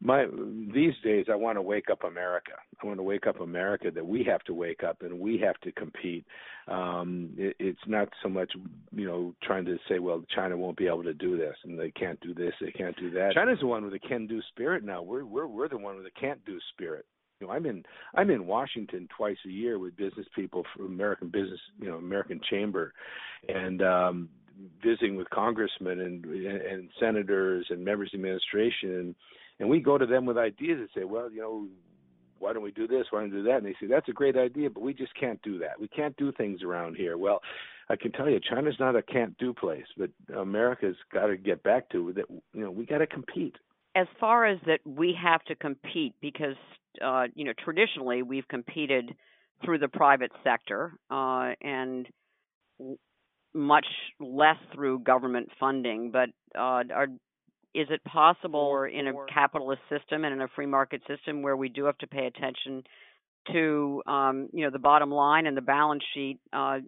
my 0.00 0.26
these 0.74 0.94
days, 1.02 1.26
I 1.30 1.34
want 1.34 1.56
to 1.56 1.62
wake 1.62 1.90
up 1.90 2.04
America. 2.04 2.52
I 2.82 2.86
want 2.86 2.98
to 2.98 3.02
wake 3.02 3.26
up 3.26 3.40
America 3.40 3.90
that 3.90 4.06
we 4.06 4.24
have 4.24 4.42
to 4.44 4.54
wake 4.54 4.82
up 4.82 5.02
and 5.02 5.18
we 5.18 5.38
have 5.38 5.58
to 5.60 5.72
compete. 5.72 6.24
Um, 6.68 7.30
it, 7.36 7.56
it's 7.58 7.78
not 7.86 8.08
so 8.22 8.28
much, 8.28 8.52
you 8.92 9.06
know, 9.06 9.34
trying 9.42 9.64
to 9.66 9.76
say, 9.88 9.98
well, 9.98 10.24
China 10.34 10.56
won't 10.56 10.76
be 10.76 10.86
able 10.86 11.04
to 11.04 11.14
do 11.14 11.36
this, 11.36 11.56
and 11.64 11.78
they 11.78 11.90
can't 11.90 12.20
do 12.20 12.34
this, 12.34 12.52
they 12.60 12.72
can't 12.72 12.96
do 12.96 13.10
that. 13.12 13.34
China's 13.34 13.60
the 13.60 13.66
one 13.66 13.84
with 13.84 13.92
the 13.92 13.98
can-do 13.98 14.40
spirit 14.48 14.84
now. 14.84 15.02
We're 15.02 15.24
we're 15.24 15.46
we're 15.46 15.68
the 15.68 15.78
one 15.78 15.96
with 15.96 16.04
the 16.04 16.20
can't-do 16.20 16.58
spirit. 16.72 17.06
You 17.40 17.46
know, 17.46 17.52
I'm 17.52 17.66
in 17.66 17.84
I'm 18.14 18.30
in 18.30 18.46
Washington 18.46 19.08
twice 19.14 19.36
a 19.46 19.50
year 19.50 19.78
with 19.78 19.96
business 19.96 20.26
people 20.34 20.64
from 20.74 20.86
American 20.86 21.28
Business, 21.28 21.60
you 21.78 21.88
know, 21.88 21.96
American 21.96 22.40
Chamber, 22.48 22.94
and 23.48 23.82
um, 23.82 24.28
visiting 24.82 25.16
with 25.16 25.28
congressmen 25.30 26.00
and 26.00 26.24
and 26.24 26.90
senators 26.98 27.66
and 27.70 27.84
members 27.84 28.08
of 28.08 28.20
the 28.20 28.26
administration, 28.26 28.94
and 28.94 29.14
and 29.58 29.68
we 29.68 29.80
go 29.80 29.98
to 29.98 30.06
them 30.06 30.26
with 30.26 30.38
ideas 30.38 30.78
and 30.78 30.88
say, 30.94 31.04
well, 31.04 31.30
you 31.30 31.40
know, 31.40 31.66
why 32.38 32.52
don't 32.52 32.62
we 32.62 32.72
do 32.72 32.86
this? 32.86 33.06
Why 33.10 33.20
don't 33.20 33.30
we 33.30 33.38
do 33.38 33.42
that? 33.44 33.56
And 33.56 33.66
they 33.66 33.74
say 33.80 33.86
that's 33.86 34.08
a 34.08 34.12
great 34.12 34.36
idea, 34.36 34.68
but 34.70 34.82
we 34.82 34.92
just 34.92 35.14
can't 35.18 35.40
do 35.42 35.58
that. 35.58 35.80
We 35.80 35.88
can't 35.88 36.16
do 36.16 36.32
things 36.32 36.62
around 36.62 36.96
here. 36.96 37.16
Well, 37.16 37.40
I 37.88 37.96
can 37.96 38.12
tell 38.12 38.28
you, 38.28 38.40
China's 38.40 38.76
not 38.78 38.96
a 38.96 39.02
can't 39.02 39.36
do 39.38 39.54
place, 39.54 39.86
but 39.96 40.10
America's 40.36 40.96
got 41.12 41.26
to 41.26 41.36
get 41.36 41.62
back 41.62 41.88
to 41.90 42.12
that. 42.14 42.24
You 42.52 42.64
know, 42.64 42.70
we 42.70 42.84
got 42.84 42.98
to 42.98 43.06
compete. 43.06 43.56
As 43.94 44.06
far 44.20 44.44
as 44.44 44.58
that, 44.66 44.80
we 44.84 45.16
have 45.20 45.42
to 45.44 45.54
compete 45.54 46.14
because 46.20 46.56
uh, 47.02 47.24
you 47.34 47.44
know 47.44 47.52
traditionally 47.62 48.22
we've 48.22 48.46
competed 48.48 49.14
through 49.64 49.78
the 49.78 49.88
private 49.88 50.32
sector 50.44 50.92
uh, 51.10 51.52
and 51.62 52.06
much 53.56 53.86
less 54.20 54.58
through 54.74 55.00
government 55.00 55.48
funding. 55.58 56.10
But 56.10 56.28
uh, 56.54 56.84
are 56.94 57.08
is 57.74 57.88
it 57.90 58.02
possible 58.04 58.60
or 58.60 58.88
in 58.88 59.06
a 59.06 59.12
capitalist 59.32 59.82
system 59.90 60.24
and 60.24 60.32
in 60.32 60.40
a 60.40 60.48
free 60.56 60.66
market 60.66 61.02
system 61.06 61.42
where 61.42 61.56
we 61.56 61.68
do 61.68 61.84
have 61.84 61.98
to 61.98 62.06
pay 62.06 62.26
attention 62.26 62.82
to 63.52 64.02
um, 64.06 64.48
you 64.52 64.64
know 64.64 64.70
the 64.70 64.78
bottom 64.78 65.10
line 65.10 65.46
and 65.46 65.56
the 65.56 65.62
balance 65.62 66.02
sheet 66.14 66.38
uh, 66.54 66.78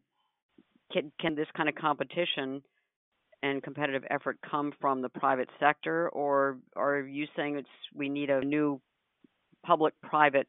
can, 0.90 1.12
can 1.20 1.34
this 1.34 1.46
kind 1.54 1.68
of 1.68 1.74
competition 1.74 2.62
and 3.42 3.62
competitive 3.62 4.02
effort 4.10 4.38
come 4.50 4.72
from 4.80 5.02
the 5.02 5.10
private 5.10 5.48
sector 5.60 6.08
or, 6.08 6.58
or 6.74 6.96
are 6.96 7.06
you 7.06 7.26
saying 7.36 7.56
it's 7.56 7.68
we 7.94 8.08
need 8.08 8.30
a 8.30 8.40
new 8.40 8.80
public 9.64 9.92
private 10.02 10.48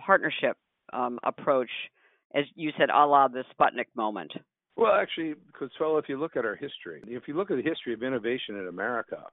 partnership 0.00 0.56
um, 0.92 1.18
approach 1.22 1.70
as 2.34 2.44
you 2.56 2.72
said 2.76 2.90
a 2.90 3.06
la 3.06 3.28
the 3.28 3.44
Sputnik 3.54 3.86
moment 3.94 4.32
well 4.76 4.92
actually 4.92 5.34
Consuelo 5.58 5.98
if 5.98 6.08
you 6.08 6.18
look 6.18 6.36
at 6.36 6.44
our 6.44 6.56
history 6.56 7.02
if 7.06 7.26
you 7.26 7.34
look 7.34 7.50
at 7.50 7.56
the 7.56 7.68
history 7.68 7.92
of 7.94 8.02
innovation 8.02 8.58
in 8.58 8.68
America 8.68 9.24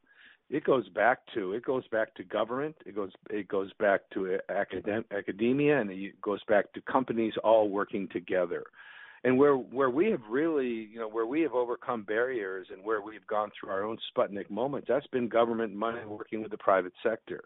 it 0.49 0.63
goes 0.63 0.87
back 0.89 1.19
to 1.33 1.53
it 1.53 1.65
goes 1.65 1.87
back 1.87 2.13
to 2.15 2.23
government 2.23 2.75
it 2.85 2.95
goes 2.95 3.11
it 3.29 3.47
goes 3.47 3.71
back 3.79 4.01
to 4.13 4.37
academ- 4.49 5.05
academia 5.11 5.79
and 5.79 5.89
it 5.89 6.21
goes 6.21 6.43
back 6.47 6.71
to 6.73 6.81
companies 6.81 7.33
all 7.43 7.69
working 7.69 8.07
together. 8.09 8.63
And 9.25 9.37
where 9.37 9.55
where 9.55 9.89
we 9.89 10.11
have 10.11 10.21
really 10.29 10.67
you 10.91 10.99
know 10.99 11.09
where 11.09 11.25
we 11.25 11.41
have 11.41 11.53
overcome 11.53 12.03
barriers 12.03 12.67
and 12.71 12.83
where 12.83 13.01
we've 13.01 13.25
gone 13.25 13.49
through 13.57 13.71
our 13.71 13.83
own 13.83 13.97
Sputnik 14.15 14.49
moments 14.49 14.87
that's 14.89 15.07
been 15.07 15.29
government 15.29 15.73
money 15.73 15.99
working 16.05 16.41
with 16.41 16.51
the 16.51 16.57
private 16.57 16.93
sector. 17.01 17.43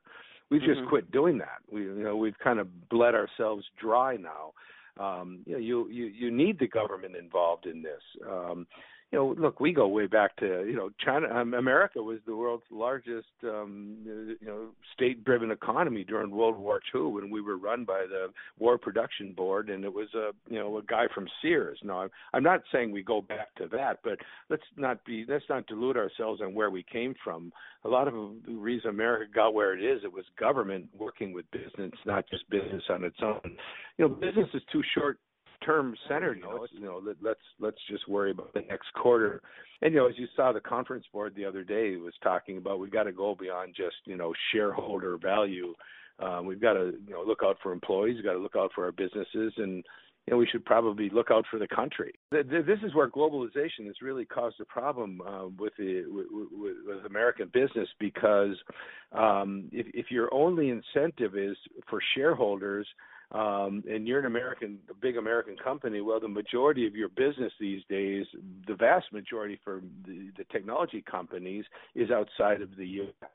We've 0.50 0.62
mm-hmm. 0.62 0.74
just 0.74 0.90
quit 0.90 1.12
doing 1.12 1.38
that. 1.38 1.60
We 1.72 1.84
you 1.84 2.04
know 2.04 2.18
we've 2.18 2.38
kind 2.44 2.60
of 2.60 2.90
bled 2.90 3.14
ourselves 3.14 3.64
dry 3.80 4.18
now 4.18 4.54
um, 5.00 5.40
you 5.46 5.54
know 5.54 5.60
you 5.60 5.90
you 5.90 6.06
you 6.06 6.32
need 6.32 6.60
the 6.60 6.68
government 6.68 7.16
involved 7.16 7.66
in 7.66 7.82
this. 7.82 8.02
Um, 8.28 8.68
you 9.12 9.18
know, 9.18 9.36
look, 9.38 9.62
we 9.62 9.72
go 9.72 9.88
way 9.88 10.06
back 10.06 10.36
to 10.38 10.66
you 10.68 10.76
know 10.76 10.90
China. 11.04 11.28
Um, 11.34 11.54
America 11.54 12.02
was 12.02 12.20
the 12.26 12.36
world's 12.36 12.66
largest 12.70 13.28
um, 13.44 13.96
you 14.06 14.38
know 14.46 14.68
state-driven 14.94 15.50
economy 15.50 16.04
during 16.04 16.30
World 16.30 16.58
War 16.58 16.82
II 16.94 17.04
when 17.12 17.30
we 17.30 17.40
were 17.40 17.58
run 17.58 17.86
by 17.86 18.06
the 18.10 18.28
War 18.60 18.78
Production 18.78 19.32
Board, 19.32 19.70
and 19.70 19.86
it 19.86 19.94
was 19.94 20.10
a 20.14 20.32
you 20.50 20.60
know 20.60 20.78
a 20.78 20.84
guy 20.84 21.06
from 21.16 21.28
Sears. 21.42 21.80
No, 21.84 22.00
I'm, 22.00 22.10
I'm 22.34 22.44
not 22.44 22.62
saying 22.72 22.92
we 22.92 23.02
go 23.02 23.22
back 23.22 23.56
to 23.56 23.68
that, 23.72 24.00
but 24.04 24.18
let's 24.50 24.64
not 24.76 25.04
be 25.06 25.26
let's 25.28 25.46
not 25.50 25.68
delude 25.68 25.96
ourselves 25.96 26.42
on 26.42 26.54
where 26.54 26.70
we 26.70 26.84
came 26.84 27.16
from. 27.24 27.54
A 27.86 27.90
lot 27.90 28.10
of 28.10 28.14
the 28.14 28.54
reason 28.54 28.90
America 28.90 29.32
got 29.34 29.54
where 29.54 29.74
it 29.74 29.82
is, 29.82 30.04
it 30.04 30.12
was 30.12 30.26
government 30.38 30.86
working 30.98 31.32
with 31.32 31.46
business, 31.52 31.94
not 32.06 32.26
just 32.30 32.50
business 32.50 32.84
on 32.90 33.06
its 33.06 33.18
own. 33.24 33.56
You 33.98 34.10
know, 34.10 34.14
business 34.14 34.50
is 34.54 34.62
too 34.72 34.84
short 34.94 35.18
term 35.66 35.96
centered. 36.08 36.38
You 36.38 36.44
know, 36.44 36.68
you 36.72 36.86
know, 36.86 37.02
let, 37.06 37.18
let's 37.22 37.40
let's 37.60 37.78
just 37.90 38.08
worry 38.08 38.32
about 38.32 38.54
the 38.54 38.62
next 38.62 38.94
quarter. 38.94 39.42
And 39.82 39.94
you 39.94 40.00
know, 40.00 40.08
as 40.08 40.18
you 40.18 40.28
saw, 40.36 40.52
the 40.52 40.60
conference 40.60 41.06
board 41.12 41.34
the 41.36 41.46
other 41.46 41.64
day 41.64 41.96
was 41.98 42.14
talking 42.24 42.58
about 42.58 42.80
we've 42.80 42.92
got 42.92 43.04
to 43.04 43.12
go 43.12 43.36
beyond 43.36 43.74
just 43.76 43.96
you 44.06 44.18
know 44.18 44.34
shareholder 44.52 45.18
value. 45.18 45.74
Um, 46.20 46.46
we've 46.46 46.62
got 46.62 46.74
to 46.74 46.94
you 47.06 47.14
know 47.14 47.24
look 47.26 47.40
out 47.44 47.58
for 47.62 47.72
employees. 47.72 48.16
We've 48.16 48.26
got 48.26 48.34
to 48.34 48.40
look 48.40 48.56
out 48.56 48.72
for 48.74 48.86
our 48.86 48.92
businesses, 48.92 49.54
and 49.58 49.84
you 50.26 50.32
know 50.32 50.38
we 50.38 50.48
should 50.48 50.66
probably 50.66 51.10
look 51.10 51.30
out 51.32 51.46
for 51.50 51.60
the 51.60 51.68
country. 51.68 52.14
This 52.32 52.80
is 52.84 52.96
where 52.96 53.10
globalization 53.10 53.86
has 53.86 54.02
really 54.02 54.26
caused 54.26 54.60
a 54.60 54.66
problem 54.66 55.22
uh, 55.22 55.48
with 55.60 55.74
the 55.78 56.04
with, 56.08 56.28
with, 56.52 57.06
American 57.06 57.50
business 57.54 57.88
because 58.00 58.56
um, 59.12 59.70
if, 59.72 59.86
if 59.94 60.12
your 60.12 60.34
only 60.34 60.70
incentive 60.70 61.38
is 61.38 61.56
for 61.90 62.02
shareholders 62.16 62.88
um, 63.32 63.84
and 63.90 64.08
you're 64.08 64.20
an 64.20 64.26
American, 64.26 64.80
a 64.90 64.94
big 64.94 65.18
American 65.18 65.58
company, 65.62 66.00
well, 66.00 66.20
the 66.20 66.30
majority 66.30 66.88
of 66.88 66.96
your 66.96 67.10
business 67.10 67.52
these 67.60 67.82
days, 67.90 68.26
the 68.68 68.76
vast 68.76 69.12
majority 69.12 69.60
for 69.64 69.82
the, 70.06 70.32
the 70.38 70.46
technology 70.46 71.04
companies, 71.10 71.66
is 71.94 72.10
outside 72.10 72.62
of 72.62 72.76
the 72.78 72.88
U.S. 72.88 73.30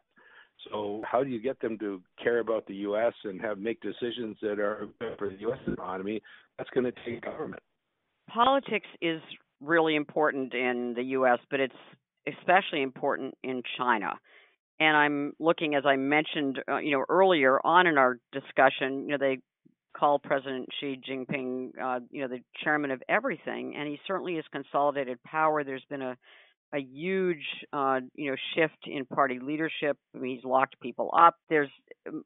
So, 0.70 1.02
how 1.04 1.22
do 1.22 1.28
you 1.28 1.40
get 1.40 1.60
them 1.60 1.76
to 1.78 2.00
care 2.22 2.38
about 2.38 2.66
the 2.66 2.74
U.S. 2.76 3.12
and 3.24 3.40
have 3.42 3.58
make 3.58 3.80
decisions 3.82 4.36
that 4.40 4.58
are 4.58 4.88
good 4.98 5.18
for 5.18 5.28
the 5.28 5.36
U.S. 5.40 5.58
economy? 5.66 6.22
That's 6.56 6.70
going 6.70 6.84
to 6.84 6.92
take 7.04 7.22
government. 7.22 7.62
Politics 8.32 8.86
is 9.02 9.20
really 9.60 9.94
important 9.94 10.54
in 10.54 10.94
the 10.96 11.02
U.S., 11.02 11.38
but 11.50 11.60
it's 11.60 11.74
especially 12.26 12.80
important 12.80 13.34
in 13.42 13.62
China. 13.76 14.18
And 14.80 14.96
I'm 14.96 15.32
looking, 15.38 15.74
as 15.74 15.84
I 15.84 15.96
mentioned, 15.96 16.60
uh, 16.68 16.78
you 16.78 16.92
know, 16.92 17.04
earlier 17.08 17.60
on 17.64 17.86
in 17.86 17.98
our 17.98 18.18
discussion, 18.32 19.02
you 19.02 19.08
know, 19.08 19.18
they 19.18 19.38
call 19.96 20.18
President 20.18 20.68
Xi 20.80 21.00
Jinping, 21.08 21.70
uh, 21.80 22.00
you 22.10 22.22
know, 22.22 22.28
the 22.28 22.40
chairman 22.62 22.90
of 22.90 23.02
everything, 23.08 23.74
and 23.76 23.88
he 23.88 23.98
certainly 24.06 24.36
has 24.36 24.44
consolidated 24.52 25.22
power. 25.22 25.64
There's 25.64 25.84
been 25.88 26.02
a 26.02 26.16
a 26.74 26.80
huge, 26.80 27.44
uh, 27.72 28.00
you 28.14 28.30
know, 28.30 28.36
shift 28.54 28.86
in 28.86 29.04
party 29.04 29.38
leadership. 29.38 29.98
I 30.14 30.18
mean, 30.18 30.36
he's 30.36 30.44
locked 30.44 30.80
people 30.80 31.10
up. 31.14 31.36
There's 31.50 31.68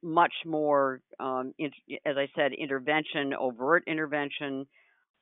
much 0.03 0.33
more, 0.45 1.01
um, 1.19 1.53
in, 1.59 1.71
as 2.05 2.17
I 2.17 2.29
said, 2.37 2.53
intervention, 2.53 3.35
overt 3.35 3.83
intervention. 3.89 4.67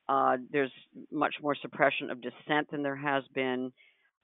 Uh, 0.07 0.37
there's 0.51 0.71
much 1.11 1.33
more 1.41 1.55
suppression 1.59 2.11
of 2.11 2.21
dissent 2.21 2.69
than 2.69 2.83
there 2.83 2.95
has 2.95 3.23
been. 3.33 3.71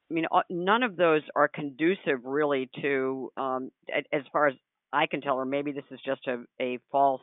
I 0.10 0.14
mean, 0.14 0.26
uh, 0.32 0.42
none 0.52 0.84
of 0.84 0.96
those 0.98 1.22
are 1.36 1.48
conducive 1.48 2.24
really 2.24 2.70
to, 2.82 3.32
um, 3.38 3.72
as 4.14 4.22
far 4.32 4.48
as 4.48 4.56
I 4.94 5.08
can 5.08 5.22
tell, 5.22 5.36
or 5.36 5.46
maybe 5.46 5.72
this 5.72 5.86
is 5.90 6.00
just 6.06 6.28
a, 6.28 6.44
a 6.62 6.78
false, 6.92 7.22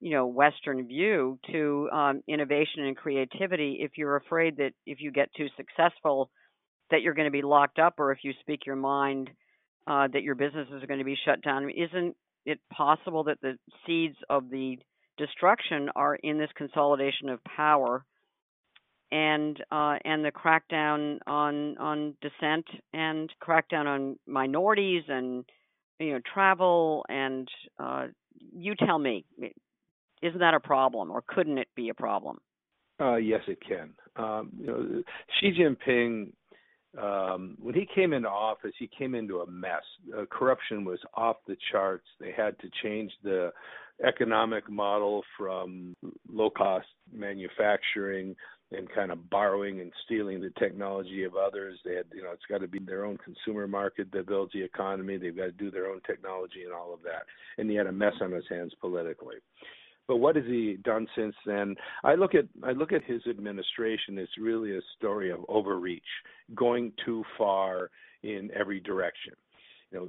you 0.00 0.10
know, 0.10 0.26
Western 0.26 0.86
view 0.86 1.38
to 1.52 1.88
um, 1.92 2.22
innovation 2.26 2.84
and 2.84 2.96
creativity. 2.96 3.78
If 3.80 3.92
you're 3.96 4.16
afraid 4.16 4.56
that 4.56 4.72
if 4.86 5.00
you 5.00 5.12
get 5.12 5.28
too 5.36 5.48
successful, 5.56 6.30
that 6.90 7.02
you're 7.02 7.14
going 7.14 7.26
to 7.26 7.32
be 7.32 7.42
locked 7.42 7.78
up, 7.78 7.94
or 7.98 8.10
if 8.10 8.18
you 8.22 8.32
speak 8.40 8.66
your 8.66 8.76
mind, 8.76 9.30
uh, 9.86 10.08
that 10.12 10.22
your 10.22 10.34
businesses 10.34 10.82
are 10.82 10.86
going 10.86 10.98
to 10.98 11.04
be 11.04 11.18
shut 11.24 11.42
down. 11.42 11.70
Isn't 11.70 12.16
it 12.46 12.58
possible 12.72 13.24
that 13.24 13.40
the 13.42 13.58
seeds 13.86 14.16
of 14.28 14.50
the 14.50 14.78
destruction 15.18 15.90
are 15.94 16.14
in 16.16 16.38
this 16.38 16.50
consolidation 16.56 17.28
of 17.28 17.44
power 17.44 18.04
and 19.12 19.58
uh, 19.70 19.96
and 20.04 20.24
the 20.24 20.32
crackdown 20.32 21.18
on 21.26 21.76
on 21.78 22.14
dissent 22.22 22.66
and 22.92 23.30
crackdown 23.42 23.86
on 23.86 24.16
minorities 24.26 25.02
and 25.08 25.44
you 25.98 26.12
know 26.12 26.20
travel 26.32 27.04
and 27.08 27.48
uh, 27.78 28.06
you 28.56 28.74
tell 28.74 28.98
me 28.98 29.24
isn't 30.22 30.40
that 30.40 30.54
a 30.54 30.60
problem 30.60 31.10
or 31.10 31.22
couldn't 31.26 31.58
it 31.58 31.68
be 31.74 31.88
a 31.88 31.94
problem 31.94 32.38
uh, 33.00 33.16
yes 33.16 33.40
it 33.48 33.58
can 33.66 33.90
um, 34.16 34.50
you 34.58 34.66
know 34.66 35.02
Xi 35.40 35.52
Jinping 35.52 36.32
um, 36.98 37.56
when 37.60 37.74
he 37.74 37.86
came 37.94 38.12
into 38.12 38.28
office, 38.28 38.72
he 38.78 38.88
came 38.98 39.14
into 39.14 39.40
a 39.40 39.50
mess. 39.50 39.82
Uh, 40.16 40.24
corruption 40.28 40.84
was 40.84 40.98
off 41.14 41.36
the 41.46 41.56
charts. 41.70 42.06
They 42.18 42.32
had 42.36 42.58
to 42.60 42.70
change 42.82 43.12
the 43.22 43.52
economic 44.04 44.68
model 44.68 45.22
from 45.38 45.94
low 46.28 46.50
cost 46.50 46.86
manufacturing 47.12 48.34
and 48.72 48.88
kind 48.92 49.10
of 49.10 49.28
borrowing 49.30 49.80
and 49.80 49.92
stealing 50.04 50.40
the 50.40 50.52
technology 50.58 51.24
of 51.24 51.34
others. 51.34 51.78
They 51.84 51.94
had, 51.94 52.06
you 52.14 52.22
know, 52.22 52.30
it's 52.32 52.46
got 52.48 52.58
to 52.58 52.68
be 52.68 52.78
their 52.78 53.04
own 53.04 53.18
consumer 53.18 53.66
market 53.66 54.10
that 54.12 54.26
builds 54.26 54.52
the 54.52 54.62
economy. 54.62 55.16
They've 55.16 55.36
got 55.36 55.46
to 55.46 55.52
do 55.52 55.70
their 55.70 55.86
own 55.86 56.00
technology 56.06 56.64
and 56.64 56.72
all 56.72 56.94
of 56.94 57.02
that. 57.02 57.24
And 57.58 57.68
he 57.68 57.76
had 57.76 57.88
a 57.88 57.92
mess 57.92 58.14
on 58.20 58.32
his 58.32 58.44
hands 58.48 58.72
politically. 58.80 59.36
But 60.10 60.16
what 60.16 60.34
has 60.34 60.44
he 60.44 60.76
done 60.82 61.06
since 61.14 61.36
then? 61.46 61.76
I 62.02 62.16
look 62.16 62.34
at 62.34 62.46
I 62.64 62.72
look 62.72 62.90
at 62.90 63.04
his 63.04 63.24
administration. 63.28 64.18
It's 64.18 64.36
really 64.40 64.76
a 64.76 64.80
story 64.98 65.30
of 65.30 65.38
overreach, 65.48 66.02
going 66.52 66.92
too 67.06 67.22
far 67.38 67.90
in 68.24 68.50
every 68.52 68.80
direction 68.80 69.34
you 69.92 69.98
know, 69.98 70.08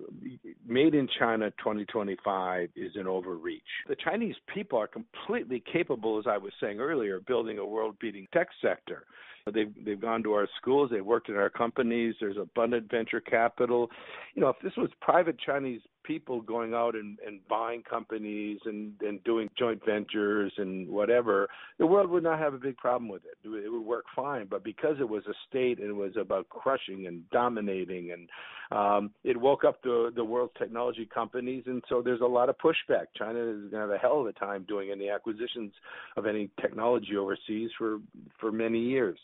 made 0.68 0.96
in 0.96 1.08
China 1.20 1.52
2025 1.52 2.70
is 2.76 2.92
an 2.96 3.06
overreach. 3.08 3.62
The 3.88 3.96
Chinese 3.96 4.36
people 4.52 4.80
are 4.80 4.88
completely 4.88 5.64
capable, 5.72 6.18
as 6.18 6.26
I 6.28 6.38
was 6.38 6.52
saying 6.60 6.80
earlier, 6.80 7.18
of 7.18 7.26
building 7.28 7.60
a 7.60 7.66
world-beating 7.66 8.28
tech 8.34 8.48
sector. 8.60 9.06
They've 9.54 9.74
they've 9.86 10.02
gone 10.02 10.24
to 10.24 10.34
our 10.34 10.48
schools, 10.60 10.90
they've 10.92 11.06
worked 11.06 11.30
in 11.30 11.36
our 11.36 11.50
companies. 11.50 12.16
There's 12.20 12.38
abundant 12.38 12.90
venture 12.90 13.22
capital. 13.22 13.90
You 14.36 14.42
know, 14.42 14.50
if 14.50 14.58
this 14.64 14.74
was 14.78 14.90
private 15.00 15.38
Chinese 15.40 15.82
people 16.04 16.42
going 16.42 16.74
out 16.74 16.96
and, 16.96 17.18
and 17.26 17.40
buying 17.48 17.84
companies 17.84 18.60
and, 18.66 18.94
and 19.02 19.24
doing 19.24 19.50
joint 19.58 19.82
ventures 19.86 20.52
and 20.58 20.88
whatever, 20.88 21.48
the 21.80 21.86
world 21.86 22.10
would 22.10 22.24
not 22.24 22.40
have 22.40 22.54
a 22.54 22.58
big 22.58 22.78
problem 22.78 23.10
with 23.10 23.22
it. 23.26 23.48
It 23.48 23.72
would 23.72 23.86
work 23.86 24.06
fine. 24.16 24.48
But 24.50 24.64
because 24.64 24.98
it 25.00 25.08
was 25.08 25.24
a 25.28 25.34
state 25.50 25.80
and 25.80 25.90
it 25.90 25.96
was 25.96 26.14
about 26.20 26.50
crushing 26.50 27.08
and 27.08 27.30
dominating, 27.30 28.12
and 28.12 28.30
um, 28.72 29.12
it 29.24 29.38
woke 29.38 29.64
up 29.64 29.82
the 29.84 30.12
the 30.16 30.24
world's 30.24 30.54
technology 30.58 31.08
companies, 31.12 31.64
and 31.66 31.84
so 31.90 32.02
there's 32.02 32.22
a 32.22 32.26
lot 32.26 32.50
of 32.50 32.56
pushback. 32.58 33.08
China 33.18 33.40
is 33.40 33.70
going 33.70 33.72
to 33.72 33.78
have 33.80 33.90
a 33.90 33.98
hell 33.98 34.22
of 34.22 34.28
a 34.28 34.34
time 34.34 34.66
doing 34.68 34.92
any 34.92 35.10
acquisitions 35.10 35.74
of 36.18 36.26
any 36.26 36.50
technology 36.62 37.18
overseas 37.18 37.70
for 37.78 38.00
for 38.40 38.52
many 38.52 38.80
years 38.80 39.18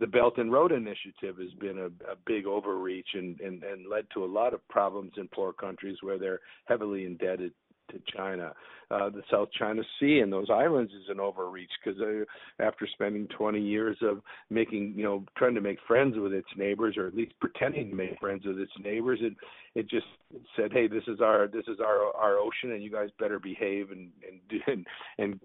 the 0.00 0.06
Belt 0.06 0.38
and 0.38 0.52
Road 0.52 0.72
Initiative 0.72 1.36
has 1.38 1.52
been 1.60 1.78
a, 1.78 1.86
a 2.10 2.16
big 2.26 2.46
overreach 2.46 3.08
and, 3.14 3.40
and, 3.40 3.62
and 3.62 3.88
led 3.88 4.06
to 4.14 4.24
a 4.24 4.26
lot 4.26 4.54
of 4.54 4.66
problems 4.68 5.12
in 5.16 5.28
poor 5.28 5.52
countries 5.52 5.96
where 6.02 6.18
they're 6.18 6.40
heavily 6.66 7.04
indebted 7.04 7.52
to 7.90 8.00
China. 8.14 8.52
Uh, 8.90 9.10
the 9.10 9.22
South 9.30 9.48
China 9.58 9.82
Sea 9.98 10.20
and 10.20 10.32
those 10.32 10.48
islands 10.50 10.92
is 10.92 11.08
an 11.08 11.20
overreach 11.20 11.70
because 11.82 12.00
after 12.58 12.86
spending 12.86 13.26
20 13.28 13.60
years 13.60 13.96
of 14.02 14.20
making, 14.50 14.94
you 14.96 15.04
know, 15.04 15.24
trying 15.36 15.54
to 15.54 15.60
make 15.60 15.78
friends 15.86 16.16
with 16.16 16.32
its 16.32 16.48
neighbors 16.56 16.96
or 16.96 17.06
at 17.06 17.14
least 17.14 17.32
pretending 17.40 17.90
to 17.90 17.96
make 17.96 18.18
friends 18.18 18.44
with 18.46 18.58
its 18.58 18.72
neighbors, 18.78 19.18
it 19.22 19.34
it 19.74 19.88
just 19.88 20.06
said, 20.56 20.72
hey, 20.72 20.86
this 20.86 21.04
is 21.06 21.20
our 21.20 21.48
this 21.48 21.64
is 21.68 21.80
our 21.80 22.14
our 22.14 22.38
ocean, 22.38 22.72
and 22.72 22.82
you 22.82 22.90
guys 22.90 23.10
better 23.18 23.38
behave 23.38 23.90
and 23.90 24.10
and 24.26 24.62
and 24.66 24.86
and, 25.18 25.40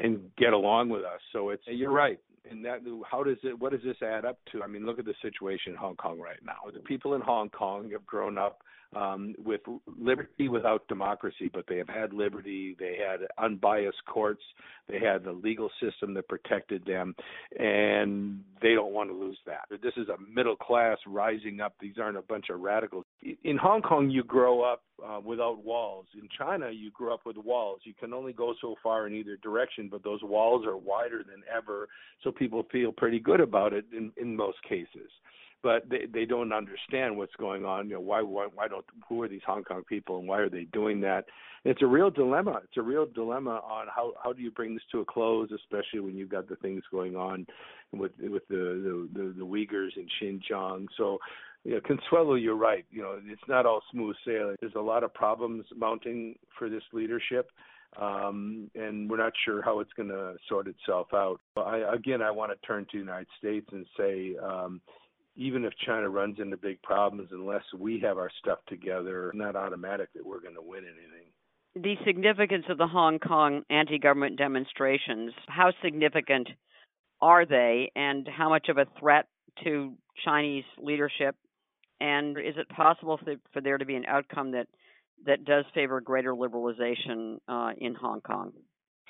and 0.00 0.20
get 0.36 0.52
along 0.52 0.88
with 0.88 1.04
us. 1.04 1.20
So 1.32 1.50
it's 1.50 1.62
you're 1.66 1.92
right 1.92 2.18
and 2.48 2.64
that 2.64 2.80
how 3.10 3.22
does 3.22 3.36
it 3.42 3.58
what 3.58 3.72
does 3.72 3.82
this 3.84 3.96
add 4.02 4.24
up 4.24 4.38
to 4.50 4.62
i 4.62 4.66
mean 4.66 4.86
look 4.86 4.98
at 4.98 5.04
the 5.04 5.14
situation 5.22 5.72
in 5.72 5.78
hong 5.78 5.96
kong 5.96 6.18
right 6.18 6.38
now 6.44 6.70
the 6.72 6.80
people 6.80 7.14
in 7.14 7.20
hong 7.20 7.48
kong 7.50 7.90
have 7.90 8.04
grown 8.06 8.38
up 8.38 8.62
um, 8.96 9.34
with 9.44 9.60
liberty 9.98 10.48
without 10.48 10.86
democracy, 10.88 11.50
but 11.52 11.64
they 11.68 11.76
have 11.76 11.88
had 11.88 12.12
liberty. 12.12 12.76
They 12.78 12.96
had 12.96 13.20
unbiased 13.38 14.04
courts. 14.06 14.42
They 14.88 14.98
had 14.98 15.24
the 15.24 15.32
legal 15.32 15.70
system 15.80 16.14
that 16.14 16.28
protected 16.28 16.84
them, 16.84 17.14
and 17.58 18.40
they 18.60 18.74
don't 18.74 18.92
want 18.92 19.10
to 19.10 19.16
lose 19.16 19.38
that. 19.46 19.66
This 19.82 19.92
is 19.96 20.08
a 20.08 20.16
middle 20.32 20.56
class 20.56 20.98
rising 21.06 21.60
up. 21.60 21.74
These 21.80 21.98
aren't 22.00 22.18
a 22.18 22.22
bunch 22.22 22.46
of 22.50 22.60
radicals. 22.60 23.04
In 23.44 23.58
Hong 23.58 23.82
Kong, 23.82 24.08
you 24.08 24.24
grow 24.24 24.62
up 24.62 24.82
uh, 25.06 25.20
without 25.22 25.62
walls. 25.62 26.06
In 26.14 26.28
China, 26.36 26.70
you 26.70 26.90
grow 26.90 27.12
up 27.12 27.20
with 27.26 27.36
walls. 27.36 27.80
You 27.84 27.92
can 27.92 28.14
only 28.14 28.32
go 28.32 28.54
so 28.60 28.76
far 28.82 29.06
in 29.06 29.14
either 29.14 29.36
direction, 29.36 29.88
but 29.90 30.02
those 30.02 30.20
walls 30.22 30.64
are 30.66 30.76
wider 30.76 31.18
than 31.18 31.42
ever, 31.54 31.88
so 32.22 32.32
people 32.32 32.64
feel 32.72 32.92
pretty 32.92 33.20
good 33.20 33.40
about 33.40 33.72
it 33.72 33.84
in, 33.96 34.12
in 34.16 34.36
most 34.36 34.58
cases 34.68 35.10
but 35.62 35.86
they 35.90 36.06
they 36.10 36.24
don't 36.24 36.54
understand 36.54 37.14
what's 37.14 37.34
going 37.36 37.66
on. 37.66 37.86
You 37.86 37.96
know, 37.96 38.00
why 38.00 38.22
why 38.22 38.48
why 38.54 38.66
don't 38.66 38.84
who 39.06 39.20
are 39.20 39.28
these 39.28 39.42
Hong 39.46 39.62
Kong 39.62 39.82
people 39.86 40.18
and 40.18 40.26
why 40.26 40.38
are 40.38 40.48
they 40.48 40.64
doing 40.64 41.02
that? 41.02 41.26
it's 41.64 41.82
a 41.82 41.86
real 41.86 42.10
dilemma. 42.10 42.60
It's 42.64 42.76
a 42.78 42.82
real 42.82 43.06
dilemma 43.06 43.60
on 43.62 43.86
how 43.94 44.14
how 44.22 44.32
do 44.32 44.42
you 44.42 44.50
bring 44.50 44.74
this 44.74 44.82
to 44.92 45.00
a 45.00 45.04
close, 45.04 45.50
especially 45.52 46.00
when 46.00 46.16
you've 46.16 46.30
got 46.30 46.48
the 46.48 46.56
things 46.56 46.82
going 46.90 47.16
on 47.16 47.46
with 47.92 48.12
with 48.18 48.46
the 48.48 48.56
the, 48.56 49.08
the, 49.12 49.34
the 49.38 49.44
Uyghurs 49.44 49.96
in 49.96 50.06
Xinjiang. 50.20 50.86
So. 50.96 51.18
You 51.64 51.74
know, 51.74 51.80
Consuelo, 51.84 52.34
you're 52.34 52.56
right. 52.56 52.86
You 52.90 53.02
know, 53.02 53.20
it's 53.24 53.42
not 53.48 53.66
all 53.66 53.82
smooth 53.92 54.16
sailing. 54.26 54.56
There's 54.60 54.74
a 54.76 54.80
lot 54.80 55.04
of 55.04 55.12
problems 55.12 55.66
mounting 55.76 56.36
for 56.58 56.68
this 56.70 56.82
leadership 56.92 57.50
um, 57.98 58.70
and 58.74 59.10
we're 59.10 59.16
not 59.16 59.32
sure 59.44 59.62
how 59.62 59.80
it's 59.80 59.92
going 59.94 60.08
to 60.08 60.36
sort 60.48 60.68
itself 60.68 61.08
out. 61.12 61.40
I, 61.56 61.78
again, 61.92 62.22
I 62.22 62.30
want 62.30 62.52
to 62.52 62.66
turn 62.66 62.84
to 62.84 62.90
the 62.92 62.98
United 62.98 63.26
States 63.38 63.66
and 63.72 63.86
say, 63.96 64.36
um, 64.42 64.80
even 65.36 65.64
if 65.64 65.72
China 65.86 66.08
runs 66.08 66.38
into 66.38 66.56
big 66.56 66.80
problems, 66.82 67.30
unless 67.32 67.62
we 67.76 67.98
have 68.00 68.18
our 68.18 68.30
stuff 68.40 68.58
together, 68.68 69.32
not 69.34 69.56
automatic 69.56 70.12
that 70.14 70.24
we're 70.24 70.40
going 70.40 70.54
to 70.54 70.62
win 70.62 70.84
anything. 70.84 71.28
The 71.76 71.94
significance 72.04 72.64
of 72.68 72.78
the 72.78 72.86
Hong 72.86 73.18
Kong 73.18 73.62
anti 73.70 73.98
government 73.98 74.36
demonstrations, 74.36 75.32
how 75.48 75.72
significant 75.82 76.48
are 77.20 77.46
they, 77.46 77.92
and 77.94 78.28
how 78.28 78.48
much 78.48 78.68
of 78.68 78.78
a 78.78 78.86
threat 78.98 79.26
to 79.64 79.94
Chinese 80.24 80.64
leadership? 80.78 81.36
And 82.00 82.38
is 82.38 82.54
it 82.56 82.68
possible 82.70 83.20
for, 83.52 83.60
there 83.60 83.78
to 83.78 83.84
be 83.84 83.96
an 83.96 84.06
outcome 84.06 84.52
that, 84.52 84.68
that 85.26 85.44
does 85.44 85.64
favor 85.74 86.00
greater 86.00 86.32
liberalization 86.32 87.38
uh, 87.48 87.72
in 87.78 87.94
Hong 87.94 88.20
Kong? 88.20 88.52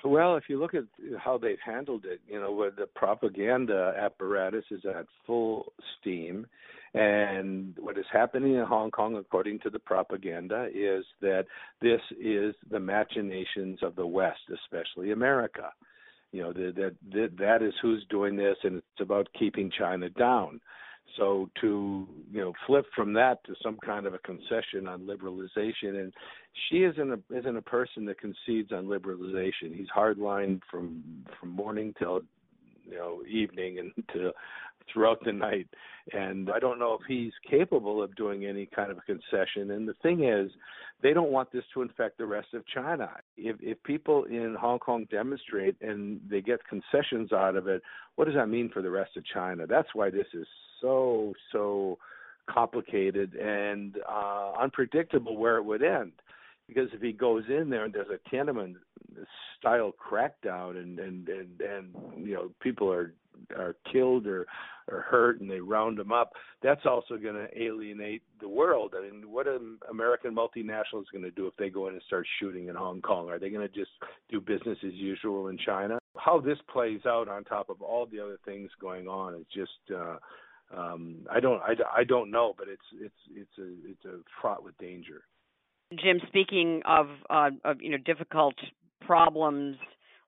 Well, 0.04 0.36
if 0.36 0.44
you 0.48 0.58
look 0.58 0.74
at 0.74 0.84
how 1.18 1.38
they've 1.38 1.58
handled 1.64 2.04
it, 2.06 2.20
you 2.26 2.40
know, 2.40 2.52
where 2.52 2.70
the 2.70 2.86
propaganda 2.86 3.94
apparatus 3.98 4.64
is 4.70 4.80
at 4.86 5.06
full 5.26 5.72
steam, 6.00 6.46
and 6.94 7.76
what 7.78 7.98
is 7.98 8.06
happening 8.10 8.54
in 8.54 8.64
Hong 8.64 8.90
Kong, 8.90 9.16
according 9.16 9.60
to 9.60 9.70
the 9.70 9.78
propaganda, 9.78 10.68
is 10.74 11.04
that 11.20 11.44
this 11.80 12.00
is 12.18 12.54
the 12.70 12.80
machinations 12.80 13.80
of 13.82 13.94
the 13.94 14.06
West, 14.06 14.40
especially 14.52 15.12
America. 15.12 15.70
You 16.32 16.42
know, 16.42 16.52
that 16.52 16.96
that 17.12 17.36
that 17.38 17.62
is 17.62 17.74
who's 17.82 18.04
doing 18.08 18.36
this, 18.36 18.56
and 18.64 18.76
it's 18.76 19.00
about 19.00 19.28
keeping 19.38 19.70
China 19.76 20.08
down. 20.08 20.60
So 21.16 21.50
to 21.60 22.06
you 22.32 22.40
know 22.40 22.52
flip 22.66 22.86
from 22.94 23.12
that 23.14 23.42
to 23.44 23.54
some 23.62 23.78
kind 23.84 24.06
of 24.06 24.14
a 24.14 24.18
concession 24.18 24.86
on 24.86 25.02
liberalization, 25.02 26.00
and 26.00 26.12
Xi 26.68 26.84
isn't 26.84 27.12
a 27.12 27.18
isn't 27.36 27.56
a 27.56 27.62
person 27.62 28.04
that 28.06 28.18
concedes 28.20 28.72
on 28.72 28.86
liberalization. 28.86 29.74
He's 29.74 29.88
hardline 29.94 30.60
from 30.70 31.02
from 31.38 31.50
morning 31.50 31.94
till 31.98 32.22
you 32.84 32.96
know 32.96 33.22
evening 33.28 33.78
and 33.78 33.92
to 34.12 34.32
throughout 34.92 35.24
the 35.24 35.32
night. 35.32 35.68
And 36.12 36.50
I 36.50 36.58
don't 36.58 36.78
know 36.78 36.94
if 36.94 37.00
he's 37.06 37.32
capable 37.48 38.02
of 38.02 38.14
doing 38.16 38.46
any 38.46 38.66
kind 38.66 38.90
of 38.90 38.98
a 38.98 39.02
concession. 39.02 39.70
And 39.70 39.86
the 39.86 39.94
thing 40.02 40.24
is, 40.24 40.50
they 41.02 41.12
don't 41.12 41.30
want 41.30 41.52
this 41.52 41.64
to 41.74 41.82
infect 41.82 42.18
the 42.18 42.26
rest 42.26 42.48
of 42.54 42.66
China. 42.66 43.10
If 43.36 43.56
if 43.60 43.82
people 43.84 44.24
in 44.24 44.56
Hong 44.60 44.78
Kong 44.78 45.06
demonstrate 45.10 45.76
and 45.80 46.20
they 46.28 46.40
get 46.40 46.60
concessions 46.68 47.32
out 47.32 47.56
of 47.56 47.68
it, 47.68 47.82
what 48.16 48.26
does 48.26 48.34
that 48.34 48.48
mean 48.48 48.70
for 48.72 48.82
the 48.82 48.90
rest 48.90 49.16
of 49.16 49.24
China? 49.32 49.66
That's 49.66 49.88
why 49.94 50.10
this 50.10 50.26
is 50.34 50.46
so 50.80 51.32
so 51.52 51.98
complicated 52.48 53.34
and 53.34 53.96
uh, 54.08 54.52
unpredictable 54.60 55.36
where 55.36 55.56
it 55.56 55.64
would 55.64 55.82
end. 55.82 56.12
Because 56.72 56.88
if 56.92 57.02
he 57.02 57.12
goes 57.12 57.42
in 57.48 57.68
there 57.68 57.84
and 57.84 57.92
there's 57.92 58.06
a 58.10 58.28
Tiananmen 58.32 58.76
style 59.58 59.92
crackdown 59.92 60.78
and 60.78 61.00
and 61.00 61.28
and 61.28 61.60
and 61.60 62.26
you 62.28 62.32
know 62.32 62.52
people 62.60 62.92
are 62.92 63.12
are 63.56 63.74
killed 63.92 64.28
or 64.28 64.46
or 64.86 65.00
hurt 65.00 65.40
and 65.40 65.50
they 65.50 65.58
round 65.58 65.98
them 65.98 66.12
up 66.12 66.30
that's 66.62 66.86
also 66.86 67.16
going 67.16 67.34
to 67.34 67.48
alienate 67.60 68.22
the 68.40 68.48
world. 68.48 68.94
I 68.96 69.02
mean 69.02 69.32
what 69.32 69.48
an 69.48 69.78
american 69.90 70.32
multinational 70.32 71.02
is 71.02 71.08
going 71.10 71.24
to 71.24 71.32
do 71.32 71.48
if 71.48 71.56
they 71.56 71.70
go 71.70 71.88
in 71.88 71.94
and 71.94 72.02
start 72.06 72.24
shooting 72.38 72.68
in 72.68 72.76
hong 72.76 73.02
kong? 73.02 73.28
Are 73.30 73.40
they 73.40 73.50
going 73.50 73.66
to 73.66 73.74
just 73.74 73.90
do 74.30 74.40
business 74.40 74.78
as 74.86 74.94
usual 74.94 75.48
in 75.48 75.58
china? 75.58 75.98
How 76.16 76.38
this 76.38 76.58
plays 76.72 77.00
out 77.04 77.26
on 77.28 77.42
top 77.42 77.68
of 77.68 77.82
all 77.82 78.06
the 78.06 78.20
other 78.20 78.38
things 78.44 78.70
going 78.80 79.08
on 79.08 79.34
is 79.34 79.46
just 79.52 79.92
uh 79.92 80.18
um 80.72 81.26
i 81.32 81.40
don't 81.40 81.60
i, 81.62 81.74
I 81.96 82.04
don't 82.04 82.30
know 82.30 82.54
but 82.56 82.68
it's 82.68 82.80
it's 83.00 83.14
it's 83.34 83.58
a 83.58 83.90
it's 83.90 84.04
a 84.04 84.20
fraught 84.40 84.62
with 84.62 84.78
danger 84.78 85.22
jim 85.92 86.20
speaking 86.28 86.82
of 86.86 87.06
uh 87.28 87.50
of 87.64 87.80
you 87.80 87.90
know 87.90 87.98
difficult 87.98 88.54
problems 89.00 89.76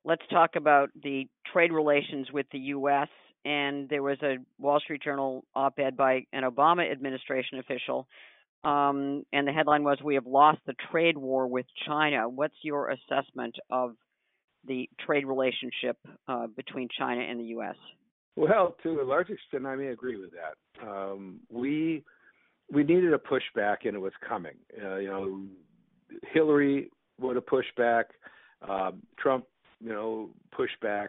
let's 0.05 0.23
talk 0.31 0.57
about 0.57 0.91
the 1.03 1.27
trade 1.53 1.73
relations 1.73 2.29
with 2.33 2.47
the 2.53 2.59
U.S. 2.59 3.09
And 3.45 3.89
there 3.89 4.03
was 4.03 4.19
a 4.23 4.37
Wall 4.59 4.81
Street 4.81 5.03
Journal 5.03 5.45
op 5.55 5.79
ed 5.79 5.97
by 5.97 6.27
an 6.33 6.45
Obama 6.45 6.91
administration 6.91 7.59
official. 7.59 8.07
Um, 8.65 9.25
and 9.33 9.47
the 9.47 9.53
headline 9.53 9.83
was 9.83 9.99
We 10.03 10.15
have 10.15 10.27
lost 10.27 10.61
the 10.67 10.75
trade 10.91 11.19
war 11.19 11.49
with 11.49 11.67
China. 11.87 12.29
What's 12.29 12.55
your 12.63 12.91
assessment 12.91 13.57
of 13.71 13.97
the 14.67 14.89
trade 15.05 15.27
relationship 15.27 15.97
uh, 16.29 16.47
between 16.55 16.89
China 16.97 17.21
and 17.21 17.41
the 17.41 17.45
U.S.? 17.47 17.75
Well, 18.37 18.77
to 18.85 19.01
a 19.01 19.05
large 19.05 19.29
extent, 19.31 19.67
I 19.67 19.75
may 19.75 19.89
agree 19.89 20.17
with 20.17 20.31
that. 20.31 20.87
Um, 20.89 21.41
we 21.51 22.05
we 22.73 22.83
needed 22.83 23.13
a 23.13 23.19
pushback, 23.19 23.79
and 23.85 23.95
it 23.95 24.01
was 24.01 24.13
coming. 24.27 24.55
Uh, 24.83 24.97
you 24.97 25.09
know, 25.09 25.43
Hillary 26.33 26.91
would 27.21 27.37
have 27.37 27.47
pushed 27.47 27.75
back. 27.77 28.07
Uh, 28.67 28.93
Trump 29.19 29.45
you 29.83 29.91
know, 29.91 30.31
pushback. 30.57 31.09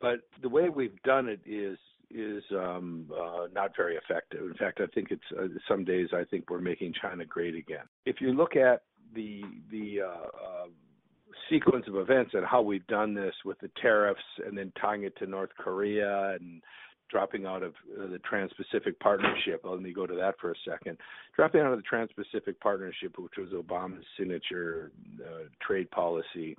But 0.00 0.20
the 0.40 0.48
way 0.48 0.68
we've 0.68 1.00
done 1.02 1.28
it 1.28 1.40
is 1.46 1.78
is 2.10 2.42
um, 2.52 3.10
uh, 3.10 3.46
not 3.54 3.72
very 3.74 3.96
effective. 3.96 4.42
In 4.42 4.54
fact, 4.54 4.80
I 4.82 4.86
think 4.94 5.10
it's 5.10 5.22
uh, 5.38 5.46
some 5.66 5.84
days 5.84 6.08
I 6.12 6.24
think 6.24 6.50
we're 6.50 6.60
making 6.60 6.92
China 7.00 7.24
great 7.24 7.54
again. 7.54 7.84
If 8.04 8.20
you 8.20 8.32
look 8.32 8.56
at 8.56 8.82
the 9.14 9.42
the 9.70 10.00
uh, 10.02 10.06
uh, 10.06 10.66
sequence 11.50 11.86
of 11.88 11.96
events 11.96 12.32
and 12.34 12.44
how 12.44 12.62
we've 12.62 12.86
done 12.86 13.14
this 13.14 13.34
with 13.44 13.58
the 13.60 13.70
tariffs 13.80 14.20
and 14.46 14.56
then 14.56 14.72
tying 14.80 15.04
it 15.04 15.16
to 15.18 15.26
North 15.26 15.50
Korea 15.58 16.36
and 16.40 16.62
dropping 17.12 17.46
out 17.46 17.62
of 17.62 17.74
uh, 17.96 18.08
the 18.08 18.18
Trans-Pacific 18.18 18.98
Partnership. 18.98 19.60
Let 19.62 19.80
me 19.80 19.92
go 19.92 20.06
to 20.06 20.14
that 20.14 20.34
for 20.40 20.50
a 20.50 20.54
second. 20.68 20.96
Dropping 21.36 21.60
out 21.60 21.72
of 21.72 21.78
the 21.78 21.82
Trans-Pacific 21.82 22.58
Partnership, 22.60 23.18
which 23.18 23.34
was 23.38 23.50
Obama's 23.50 24.04
signature 24.18 24.90
uh, 25.20 25.44
trade 25.64 25.90
policy, 25.90 26.56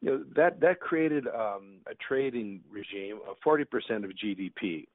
you 0.00 0.10
know 0.10 0.24
that 0.36 0.60
that 0.60 0.80
created 0.80 1.26
um, 1.28 1.78
a 1.90 1.94
trading 2.06 2.60
regime 2.70 3.20
of 3.28 3.36
40% 3.44 4.04
of 4.04 4.10
GDP. 4.22 4.86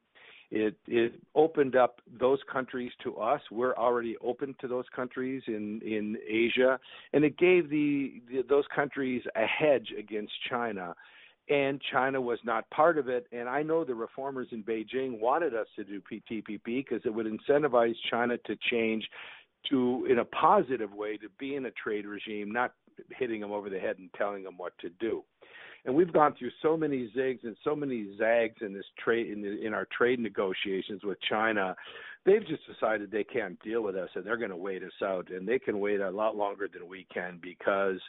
It 0.52 0.76
it 0.88 1.14
opened 1.36 1.76
up 1.76 2.02
those 2.20 2.40
countries 2.52 2.92
to 3.04 3.16
us. 3.18 3.42
We're 3.52 3.76
already 3.76 4.18
open 4.22 4.56
to 4.62 4.68
those 4.68 4.86
countries 4.96 5.42
in 5.48 5.82
in 5.82 6.18
Asia, 6.28 6.80
and 7.14 7.24
it 7.24 7.38
gave 7.38 7.70
the, 7.70 8.22
the 8.30 8.44
those 8.48 8.66
countries 8.76 9.24
a 9.36 9.46
hedge 9.46 9.94
against 9.98 10.34
China. 10.50 10.96
And 11.50 11.82
China 11.92 12.22
was 12.22 12.40
not 12.44 12.70
part 12.70 12.98
of 12.98 13.10
it. 13.10 13.26
And 13.32 13.50
I 13.50 13.64
know 13.64 13.84
the 13.84 13.96
reformers 13.96 14.48
in 14.52 14.64
Beijing 14.64 15.20
wanted 15.20 15.56
us 15.56 15.68
to 15.76 15.84
do 15.84 16.00
TPP 16.00 16.62
because 16.64 17.02
it 17.06 17.14
would 17.14 17.26
incentivize 17.26 17.96
China 18.10 18.38
to 18.38 18.56
change 18.70 19.08
to 19.70 20.08
in 20.10 20.20
a 20.20 20.26
positive 20.26 20.94
way 20.94 21.18
to 21.18 21.28
be 21.40 21.56
in 21.56 21.66
a 21.66 21.72
trade 21.72 22.06
regime, 22.06 22.52
not 22.52 22.74
hitting 23.18 23.42
them 23.42 23.52
over 23.52 23.70
the 23.70 23.80
head 23.80 23.98
and 23.98 24.10
telling 24.14 24.44
them 24.44 24.58
what 24.58 24.78
to 24.80 24.90
do. 25.00 25.24
And 25.86 25.96
we've 25.96 26.12
gone 26.12 26.36
through 26.38 26.52
so 26.62 26.76
many 26.76 27.10
zigs 27.16 27.44
and 27.44 27.56
so 27.64 27.76
many 27.76 28.16
zags 28.18 28.58
in 28.62 28.74
this 28.74 28.86
trade 28.98 29.32
in, 29.32 29.42
the, 29.42 29.66
in 29.66 29.74
our 29.74 29.88
trade 29.98 30.20
negotiations 30.20 31.04
with 31.04 31.18
China 31.22 31.76
they've 32.26 32.46
just 32.46 32.62
decided 32.68 33.12
they 33.12 33.24
can't 33.24 33.62
deal 33.64 33.82
with 33.82 33.96
us 33.96 34.10
and 34.16 34.26
they're 34.26 34.38
going 34.38 34.50
to 34.50 34.56
wait 34.56 34.84
us 34.84 34.92
out 35.04 35.30
and 35.32 35.48
they 35.48 35.60
can 35.60 35.80
wait 35.80 36.02
a 36.02 36.10
lot 36.10 36.36
longer 36.36 36.68
than 36.72 36.88
we 36.88 37.08
can 37.14 37.40
because 37.42 38.00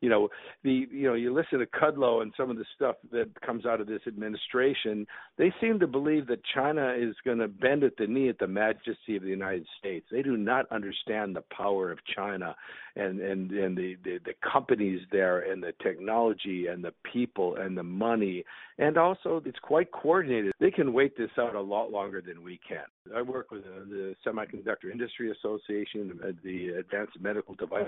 you 0.00 0.08
know 0.08 0.28
the 0.64 0.86
you 0.90 1.06
know 1.06 1.14
you 1.14 1.32
listen 1.32 1.58
to 1.58 1.66
Kudlow 1.66 2.22
and 2.22 2.32
some 2.36 2.50
of 2.50 2.56
the 2.56 2.64
stuff 2.74 2.96
that 3.12 3.28
comes 3.42 3.66
out 3.66 3.80
of 3.80 3.86
this 3.86 4.02
administration 4.06 5.06
they 5.38 5.52
seem 5.60 5.78
to 5.80 5.86
believe 5.86 6.26
that 6.26 6.40
China 6.54 6.94
is 6.96 7.14
going 7.24 7.38
to 7.38 7.48
bend 7.48 7.84
at 7.84 7.96
the 7.96 8.06
knee 8.06 8.28
at 8.28 8.38
the 8.38 8.46
majesty 8.46 9.16
of 9.16 9.22
the 9.22 9.28
United 9.28 9.66
States. 9.78 10.06
They 10.10 10.22
do 10.22 10.36
not 10.36 10.70
understand 10.70 11.34
the 11.34 11.44
power 11.56 11.90
of 11.90 11.98
China 12.14 12.54
and 12.96 13.20
and 13.20 13.50
and 13.52 13.76
the 13.76 13.96
the, 14.04 14.18
the 14.24 14.34
companies 14.52 15.00
there 15.12 15.50
and 15.50 15.62
the 15.62 15.72
technology 15.82 16.66
and 16.66 16.82
the 16.84 16.92
people 17.10 17.56
and 17.56 17.76
the 17.76 17.82
money. 17.82 18.44
And 18.78 18.98
also 18.98 19.42
it's 19.44 19.58
quite 19.60 19.92
coordinated. 19.92 20.52
They 20.60 20.70
can 20.70 20.92
wait 20.92 21.16
this 21.16 21.30
out 21.38 21.54
a 21.54 21.60
lot 21.60 21.90
longer 21.90 22.20
than 22.20 22.42
we 22.42 22.58
can 22.66 22.84
I 23.14 23.22
work 23.22 23.50
with 23.50 23.62
uh, 23.64 23.84
the 23.88 24.14
Semiconductor 24.26 24.90
Industry 24.90 25.30
Association, 25.30 26.18
the 26.44 26.68
Advanced 26.78 27.18
Medical 27.20 27.54
Device, 27.54 27.86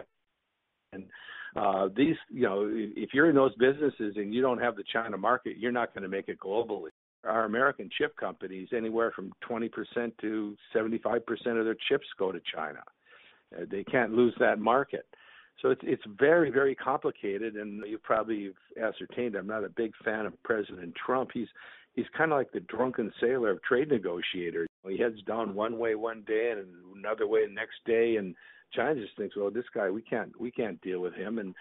and 0.93 1.05
uh, 1.55 1.89
these, 1.95 2.17
you 2.31 2.43
know, 2.43 2.69
if 2.71 3.11
you're 3.13 3.29
in 3.29 3.37
those 3.37 3.55
businesses 3.57 4.15
and 4.17 4.33
you 4.33 4.41
don't 4.41 4.59
have 4.59 4.77
the 4.77 4.85
China 4.91 5.19
market, 5.19 5.59
you're 5.59 5.73
not 5.73 5.95
going 5.95 6.03
to 6.03 6.09
make 6.09 6.29
it 6.29 6.39
globally. 6.39 6.91
Our 7.25 7.45
American 7.45 7.89
chip 7.97 8.17
companies, 8.17 8.69
anywhere 8.75 9.13
from 9.15 9.33
20% 9.49 9.71
to 10.23 10.57
75% 10.75 11.21
of 11.59 11.65
their 11.65 11.77
chips 11.89 12.07
go 12.19 12.33
to 12.33 12.41
China. 12.55 12.81
Uh, 13.55 13.65
they 13.71 13.85
can't 13.85 14.13
lose 14.13 14.35
that 14.41 14.59
market. 14.59 15.07
So 15.61 15.71
it's 15.71 15.83
it's 15.85 16.03
very 16.19 16.51
very 16.51 16.75
complicated, 16.75 17.57
and 17.57 17.85
you 17.87 17.99
probably 17.99 18.53
have 18.79 18.95
ascertained 18.95 19.37
I'm 19.37 19.47
not 19.47 19.65
a 19.65 19.69
big 19.69 19.93
fan 20.03 20.27
of 20.27 20.43
President 20.43 20.95
Trump. 20.95 21.31
He's 21.33 21.47
he's 21.95 22.07
kind 22.17 22.33
of 22.33 22.39
like 22.39 22.51
the 22.53 22.61
drunken 22.61 23.13
sailor 23.21 23.51
of 23.51 23.63
trade 23.63 23.89
negotiators. 23.91 24.69
He 24.89 24.99
heads 24.99 25.23
down 25.23 25.55
one 25.55 25.79
way 25.79 25.95
one 25.95 26.23
day 26.27 26.53
and 26.57 26.67
another 26.97 27.27
way 27.27 27.47
the 27.47 27.53
next 27.53 27.77
day, 27.87 28.17
and 28.17 28.35
China 28.73 29.01
just 29.01 29.17
thinks, 29.17 29.37
well, 29.37 29.51
this 29.51 29.65
guy 29.75 29.91
we 29.91 30.03
can't 30.03 30.39
we 30.41 30.51
can't 30.51 30.81
deal 30.81 31.01
with 31.01 31.15
him, 31.15 31.39
and 31.39 31.55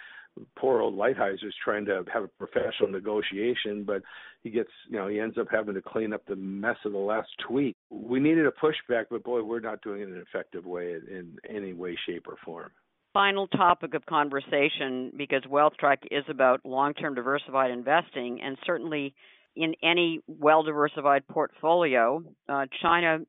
poor 0.55 0.81
old 0.81 0.95
Lighthizer 0.95 1.45
is 1.45 1.53
trying 1.63 1.85
to 1.85 2.03
have 2.13 2.23
a 2.23 2.27
professional 2.27 2.89
negotiation, 2.89 3.83
but 3.83 4.01
he 4.43 4.49
gets, 4.49 4.69
you 4.89 4.97
know, 4.97 5.07
he 5.07 5.19
ends 5.19 5.37
up 5.37 5.47
having 5.51 5.75
to 5.75 5.81
clean 5.81 6.13
up 6.13 6.25
the 6.25 6.35
mess 6.35 6.77
of 6.85 6.93
the 6.93 6.97
last 6.97 7.29
tweet. 7.47 7.75
We 7.89 8.19
needed 8.19 8.45
a 8.45 8.51
pushback, 8.51 9.05
but 9.09 9.23
boy, 9.23 9.43
we're 9.43 9.59
not 9.59 9.81
doing 9.81 10.01
it 10.01 10.05
in 10.05 10.15
an 10.15 10.25
effective 10.27 10.65
way 10.65 10.93
in 10.93 11.37
any 11.49 11.73
way, 11.73 11.97
shape, 12.07 12.27
or 12.27 12.37
form. 12.45 12.71
Final 13.13 13.47
topic 13.47 13.93
of 13.93 14.05
conversation 14.05 15.11
because 15.17 15.43
WealthTrack 15.43 15.97
is 16.11 16.23
about 16.29 16.65
long 16.65 16.93
term 16.93 17.13
diversified 17.13 17.71
investing, 17.71 18.39
and 18.41 18.57
certainly 18.65 19.13
in 19.55 19.73
any 19.83 20.19
well 20.27 20.63
diversified 20.63 21.27
portfolio, 21.27 22.23
uh, 22.47 22.65
China 22.81 23.19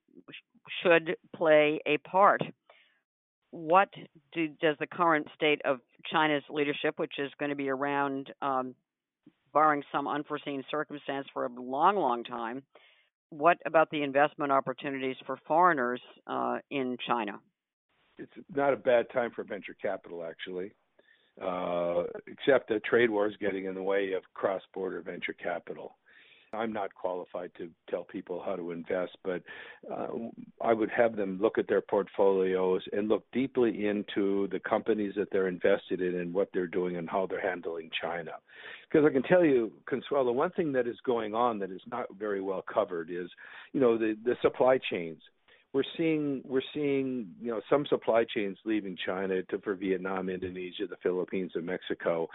should 0.82 1.16
play 1.34 1.80
a 1.86 1.98
part. 1.98 2.42
What 3.50 3.88
do, 4.32 4.48
does 4.60 4.76
the 4.78 4.86
current 4.86 5.26
state 5.34 5.60
of 5.64 5.80
China's 6.10 6.42
leadership, 6.48 6.98
which 6.98 7.14
is 7.18 7.30
going 7.38 7.50
to 7.50 7.56
be 7.56 7.68
around, 7.68 8.32
um, 8.40 8.74
barring 9.52 9.82
some 9.92 10.08
unforeseen 10.08 10.64
circumstance, 10.70 11.26
for 11.34 11.44
a 11.44 11.48
long, 11.48 11.96
long 11.96 12.24
time, 12.24 12.62
what 13.28 13.58
about 13.66 13.90
the 13.90 14.02
investment 14.02 14.52
opportunities 14.52 15.16
for 15.26 15.38
foreigners 15.46 16.00
uh, 16.26 16.58
in 16.70 16.96
China? 17.06 17.40
It's 18.18 18.32
not 18.54 18.72
a 18.72 18.76
bad 18.76 19.06
time 19.12 19.30
for 19.34 19.42
venture 19.42 19.74
capital, 19.80 20.22
actually, 20.22 20.72
uh, 21.42 22.04
except 22.26 22.68
that 22.68 22.84
trade 22.84 23.10
war 23.10 23.26
is 23.26 23.34
getting 23.40 23.64
in 23.64 23.74
the 23.74 23.82
way 23.82 24.12
of 24.12 24.22
cross 24.34 24.62
border 24.74 25.00
venture 25.00 25.32
capital. 25.32 25.96
I'm 26.52 26.72
not 26.72 26.94
qualified 26.94 27.50
to 27.58 27.68
tell 27.88 28.04
people 28.04 28.42
how 28.44 28.56
to 28.56 28.70
invest, 28.70 29.16
but 29.24 29.42
uh, 29.90 30.08
I 30.60 30.72
would 30.72 30.90
have 30.90 31.16
them 31.16 31.38
look 31.40 31.58
at 31.58 31.68
their 31.68 31.80
portfolios 31.80 32.82
and 32.92 33.08
look 33.08 33.24
deeply 33.32 33.86
into 33.86 34.48
the 34.48 34.60
companies 34.60 35.14
that 35.16 35.28
they're 35.30 35.48
invested 35.48 36.00
in 36.00 36.16
and 36.16 36.34
what 36.34 36.48
they're 36.52 36.66
doing 36.66 36.96
and 36.96 37.08
how 37.08 37.26
they're 37.26 37.40
handling 37.40 37.90
China. 38.00 38.32
Because 38.90 39.06
I 39.06 39.12
can 39.12 39.22
tell 39.22 39.44
you, 39.44 39.72
Consuelo, 39.86 40.32
one 40.32 40.50
thing 40.50 40.72
that 40.72 40.86
is 40.86 40.96
going 41.04 41.34
on 41.34 41.58
that 41.60 41.70
is 41.70 41.80
not 41.90 42.06
very 42.18 42.40
well 42.40 42.62
covered 42.72 43.10
is, 43.10 43.28
you 43.72 43.80
know, 43.80 43.96
the 43.96 44.16
the 44.24 44.36
supply 44.42 44.78
chains 44.90 45.20
we're 45.72 45.82
seeing 45.96 46.42
we're 46.44 46.60
seeing 46.74 47.28
you 47.40 47.50
know 47.50 47.60
some 47.70 47.86
supply 47.86 48.24
chains 48.24 48.58
leaving 48.64 48.96
China 49.06 49.42
to 49.44 49.58
for 49.60 49.74
Vietnam, 49.74 50.28
Indonesia, 50.28 50.86
the 50.88 50.96
Philippines, 51.02 51.52
and 51.54 51.64
Mexico, 51.64 52.28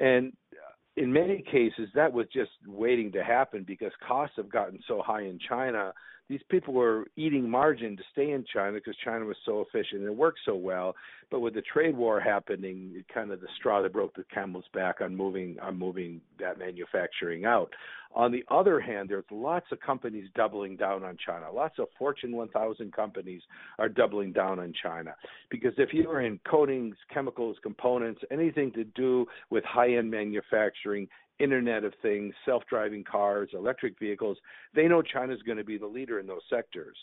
and 0.00 0.32
in 1.00 1.10
many 1.10 1.42
cases, 1.50 1.88
that 1.94 2.12
was 2.12 2.26
just 2.30 2.50
waiting 2.66 3.10
to 3.12 3.24
happen 3.24 3.64
because 3.66 3.90
costs 4.06 4.36
have 4.36 4.50
gotten 4.50 4.78
so 4.86 5.00
high 5.00 5.22
in 5.22 5.38
China. 5.48 5.94
These 6.30 6.40
people 6.48 6.74
were 6.74 7.08
eating 7.16 7.50
margin 7.50 7.96
to 7.96 8.04
stay 8.12 8.30
in 8.30 8.44
China 8.54 8.74
because 8.74 8.94
China 9.04 9.24
was 9.24 9.36
so 9.44 9.62
efficient 9.62 10.02
and 10.02 10.10
it 10.12 10.16
worked 10.16 10.38
so 10.46 10.54
well. 10.54 10.94
But 11.28 11.40
with 11.40 11.54
the 11.54 11.62
trade 11.62 11.96
war 11.96 12.20
happening, 12.20 12.92
it 12.94 13.04
kind 13.12 13.32
of 13.32 13.40
the 13.40 13.48
straw 13.58 13.82
that 13.82 13.92
broke 13.92 14.14
the 14.14 14.22
camel's 14.32 14.64
back 14.72 15.00
on 15.00 15.16
moving 15.16 15.58
on 15.60 15.76
moving 15.76 16.20
that 16.38 16.56
manufacturing 16.56 17.46
out. 17.46 17.72
On 18.14 18.30
the 18.30 18.44
other 18.48 18.78
hand, 18.78 19.08
there's 19.08 19.24
lots 19.32 19.66
of 19.72 19.80
companies 19.80 20.28
doubling 20.36 20.76
down 20.76 21.02
on 21.02 21.16
China. 21.24 21.50
Lots 21.50 21.80
of 21.80 21.88
Fortune 21.98 22.30
1000 22.30 22.92
companies 22.92 23.42
are 23.80 23.88
doubling 23.88 24.32
down 24.32 24.60
on 24.60 24.72
China 24.80 25.16
because 25.50 25.72
if 25.78 25.92
you 25.92 26.08
are 26.08 26.20
in 26.20 26.38
coatings, 26.48 26.94
chemicals, 27.12 27.56
components, 27.60 28.20
anything 28.30 28.70
to 28.72 28.84
do 28.84 29.26
with 29.50 29.64
high-end 29.64 30.08
manufacturing, 30.08 31.08
Internet 31.40 31.84
of 31.84 31.92
Things, 32.02 32.34
self-driving 32.44 33.04
cars, 33.04 33.50
electric 33.52 33.98
vehicles, 33.98 34.36
they 34.74 34.86
know 34.86 35.02
China's 35.02 35.40
going 35.42 35.58
to 35.58 35.64
be 35.64 35.78
the 35.78 35.86
leader 35.86 36.20
in 36.20 36.26
those 36.26 36.42
sectors. 36.48 36.96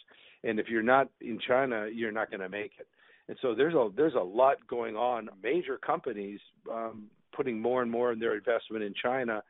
And 0.44 0.60
if 0.60 0.68
you're 0.70 0.84
not 0.84 1.10
in 1.22 1.40
China, 1.40 1.88
you're 1.92 2.12
not 2.12 2.30
going 2.30 2.42
to 2.42 2.50
make 2.50 2.72
it. 2.80 2.88
And 3.28 3.38
so 3.42 3.54
there's 3.54 3.74
a 3.74 3.90
there's 3.96 4.14
a 4.14 4.20
lot 4.20 4.56
going 4.68 4.96
on. 4.96 5.30
Major 5.44 5.78
companies 5.78 6.40
um, 6.72 7.08
putting 7.36 7.60
more 7.60 7.82
and 7.82 7.92
more 7.92 8.14
in 8.14 8.20
their 8.20 8.36
investment 8.36 8.84
in 8.84 8.94
China 9.02 9.44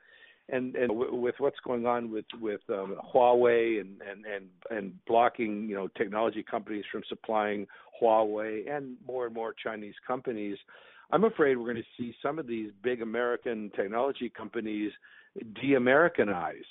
and 0.48 0.74
and 0.76 0.88
w- 0.88 1.14
with 1.14 1.34
what's 1.38 1.58
going 1.64 1.86
on 1.86 2.10
with 2.10 2.24
with 2.40 2.60
um, 2.70 2.96
Huawei 3.14 3.80
and 3.80 4.00
and 4.08 4.24
and 4.24 4.46
and 4.70 4.92
blocking 5.06 5.68
you 5.68 5.74
know 5.74 5.88
technology 5.88 6.42
companies 6.42 6.84
from 6.90 7.02
supplying 7.08 7.66
Huawei 8.00 8.70
and 8.70 8.96
more 9.06 9.26
and 9.26 9.34
more 9.34 9.54
Chinese 9.62 9.94
companies, 10.06 10.56
I'm 11.10 11.24
afraid 11.24 11.56
we're 11.56 11.72
going 11.72 11.76
to 11.76 12.02
see 12.02 12.14
some 12.22 12.38
of 12.38 12.46
these 12.46 12.70
big 12.82 13.02
American 13.02 13.70
technology 13.74 14.28
companies 14.28 14.92
de-Americanize. 15.60 16.64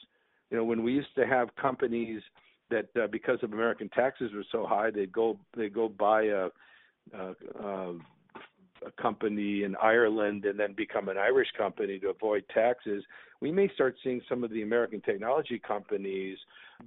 You 0.52 0.58
know, 0.58 0.63
when 0.63 0.84
we 0.84 0.93
used 0.93 1.15
to 1.15 1.26
have 1.26 1.56
companies 1.56 2.21
that 2.69 2.88
uh, 3.02 3.08
because 3.08 3.39
of 3.41 3.54
American 3.54 3.89
taxes 3.89 4.32
were 4.34 4.45
so 4.52 4.65
high, 4.65 4.91
they'd 4.91 5.12
go 5.12 5.39
they 5.56 5.69
go 5.69 5.89
buy 5.89 6.23
a, 6.23 6.47
a, 7.13 7.36
a 7.63 7.95
a 8.86 8.91
company 9.02 9.63
in 9.63 9.76
Ireland 9.82 10.45
and 10.45 10.60
then 10.60 10.73
become 10.73 11.10
an 11.10 11.17
Irish 11.17 11.47
company 11.58 12.00
to 12.00 12.10
avoid 12.10 12.43
taxes, 12.54 13.04
we 13.41 13.52
may 13.52 13.69
start 13.73 13.95
seeing 14.04 14.21
some 14.28 14.43
of 14.43 14.52
the 14.52 14.63
American 14.63 15.02
technology 15.02 15.60
companies 15.60 16.38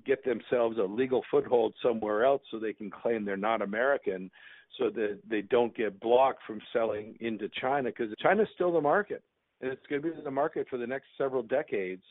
get 0.07 0.25
themselves 0.25 0.79
a 0.79 0.83
legal 0.83 1.23
foothold 1.31 1.75
somewhere 1.83 2.25
else 2.25 2.43
so 2.51 2.59
they 2.59 2.73
can 2.73 2.91
claim 2.91 3.25
they're 3.25 3.37
not 3.37 3.63
American 3.63 4.31
so 4.79 4.91
that 4.91 5.19
they 5.29 5.43
don't 5.43 5.77
get 5.77 6.01
blocked 6.01 6.43
from 6.47 6.61
selling 6.73 7.17
into 7.21 7.49
China 7.61 7.91
because 7.91 8.13
China's 8.21 8.49
still 8.55 8.73
the 8.73 8.81
market. 8.81 9.23
And 9.61 9.71
it's 9.71 9.87
going 9.89 10.01
to 10.01 10.09
be 10.09 10.23
the 10.23 10.31
market 10.31 10.67
for 10.71 10.79
the 10.79 10.87
next 10.87 11.07
several 11.19 11.43
decades 11.43 12.03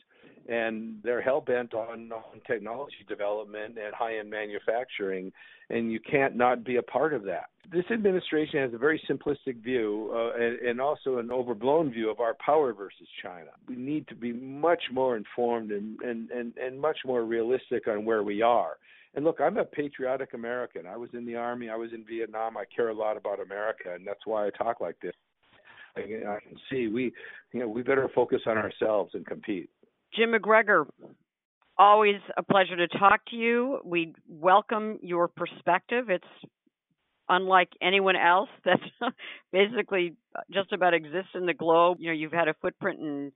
and 0.48 0.96
they're 1.02 1.20
hell 1.20 1.40
bent 1.40 1.74
on, 1.74 2.10
on 2.12 2.40
technology 2.46 3.04
development 3.08 3.78
and 3.78 3.94
high 3.94 4.18
end 4.18 4.30
manufacturing, 4.30 5.32
and 5.68 5.92
you 5.92 6.00
can't 6.00 6.36
not 6.36 6.64
be 6.64 6.76
a 6.76 6.82
part 6.82 7.14
of 7.14 7.24
that. 7.24 7.50
This 7.72 7.84
administration 7.92 8.60
has 8.60 8.74
a 8.74 8.78
very 8.78 9.00
simplistic 9.08 9.62
view 9.62 10.10
uh, 10.12 10.42
and, 10.42 10.58
and 10.60 10.80
also 10.80 11.18
an 11.18 11.30
overblown 11.30 11.92
view 11.92 12.10
of 12.10 12.20
our 12.20 12.34
power 12.44 12.72
versus 12.72 13.06
China. 13.22 13.50
We 13.68 13.76
need 13.76 14.08
to 14.08 14.14
be 14.14 14.32
much 14.32 14.82
more 14.92 15.16
informed 15.16 15.70
and, 15.70 16.00
and, 16.00 16.30
and, 16.30 16.52
and 16.56 16.80
much 16.80 16.98
more 17.04 17.24
realistic 17.24 17.86
on 17.86 18.04
where 18.04 18.22
we 18.22 18.42
are. 18.42 18.78
And 19.14 19.24
look, 19.24 19.40
I'm 19.40 19.56
a 19.56 19.64
patriotic 19.64 20.34
American. 20.34 20.86
I 20.86 20.96
was 20.96 21.10
in 21.14 21.26
the 21.26 21.36
army. 21.36 21.68
I 21.68 21.76
was 21.76 21.90
in 21.92 22.04
Vietnam. 22.04 22.56
I 22.56 22.64
care 22.74 22.90
a 22.90 22.94
lot 22.94 23.16
about 23.16 23.40
America, 23.40 23.94
and 23.94 24.06
that's 24.06 24.24
why 24.24 24.46
I 24.46 24.50
talk 24.50 24.80
like 24.80 24.96
this. 25.02 25.14
I, 25.96 26.00
I 26.00 26.38
can 26.40 26.56
see 26.70 26.86
we, 26.86 27.12
you 27.52 27.60
know, 27.60 27.68
we 27.68 27.82
better 27.82 28.08
focus 28.14 28.42
on 28.46 28.56
ourselves 28.56 29.10
and 29.14 29.26
compete. 29.26 29.68
Jim 30.14 30.32
McGregor, 30.32 30.86
always 31.76 32.16
a 32.36 32.42
pleasure 32.42 32.76
to 32.76 32.86
talk 32.98 33.20
to 33.30 33.36
you. 33.36 33.80
We 33.84 34.14
welcome 34.28 34.98
your 35.02 35.28
perspective. 35.28 36.10
It's 36.10 36.24
unlike 37.28 37.70
anyone 37.80 38.16
else 38.16 38.50
that 38.64 38.80
basically 39.52 40.14
just 40.52 40.72
about 40.72 40.94
exists 40.94 41.30
in 41.34 41.46
the 41.46 41.54
globe. 41.54 41.98
You 42.00 42.08
know, 42.08 42.14
you've 42.14 42.32
had 42.32 42.48
a 42.48 42.54
footprint 42.60 43.00
in 43.00 43.32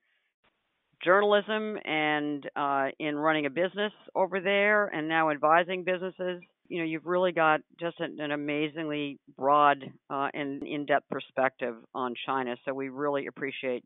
journalism 1.05 1.77
and 1.85 2.49
uh, 2.57 2.89
in 2.99 3.17
running 3.17 3.47
a 3.47 3.51
business 3.51 3.93
over 4.15 4.41
there, 4.41 4.87
and 4.87 5.09
now 5.09 5.31
advising 5.31 5.85
businesses. 5.85 6.43
You 6.69 6.79
know, 6.79 6.85
you've 6.85 7.07
really 7.07 7.33
got 7.33 7.61
just 7.79 8.01
an, 8.01 8.19
an 8.21 8.31
amazingly 8.31 9.19
broad 9.37 9.85
uh, 10.09 10.29
and 10.33 10.63
in-depth 10.63 11.09
perspective 11.11 11.75
on 11.95 12.15
China. 12.27 12.57
So 12.65 12.73
we 12.73 12.89
really 12.89 13.27
appreciate 13.27 13.85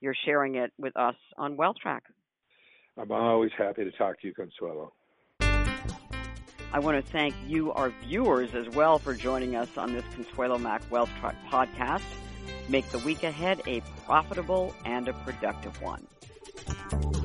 your 0.00 0.14
sharing 0.24 0.56
it 0.56 0.70
with 0.78 0.96
us 0.96 1.16
on 1.38 1.56
WealthTrack. 1.56 2.00
I'm 2.98 3.10
always 3.10 3.50
happy 3.56 3.84
to 3.84 3.90
talk 3.92 4.20
to 4.20 4.26
you, 4.26 4.34
Consuelo. 4.34 4.92
I 6.70 6.80
want 6.80 7.02
to 7.02 7.12
thank 7.12 7.34
you, 7.46 7.72
our 7.72 7.90
viewers, 8.04 8.54
as 8.54 8.68
well 8.68 8.98
for 8.98 9.14
joining 9.14 9.56
us 9.56 9.78
on 9.78 9.94
this 9.94 10.04
Consuelo 10.14 10.58
Mack 10.58 10.82
Wealth 10.90 11.10
Track 11.18 11.36
podcast. 11.48 12.02
Make 12.68 12.86
the 12.90 12.98
week 12.98 13.22
ahead 13.22 13.62
a 13.66 13.80
profitable 14.04 14.74
and 14.84 15.08
a 15.08 15.14
productive 15.14 15.80
one. 15.80 16.06
あ! 16.66 17.17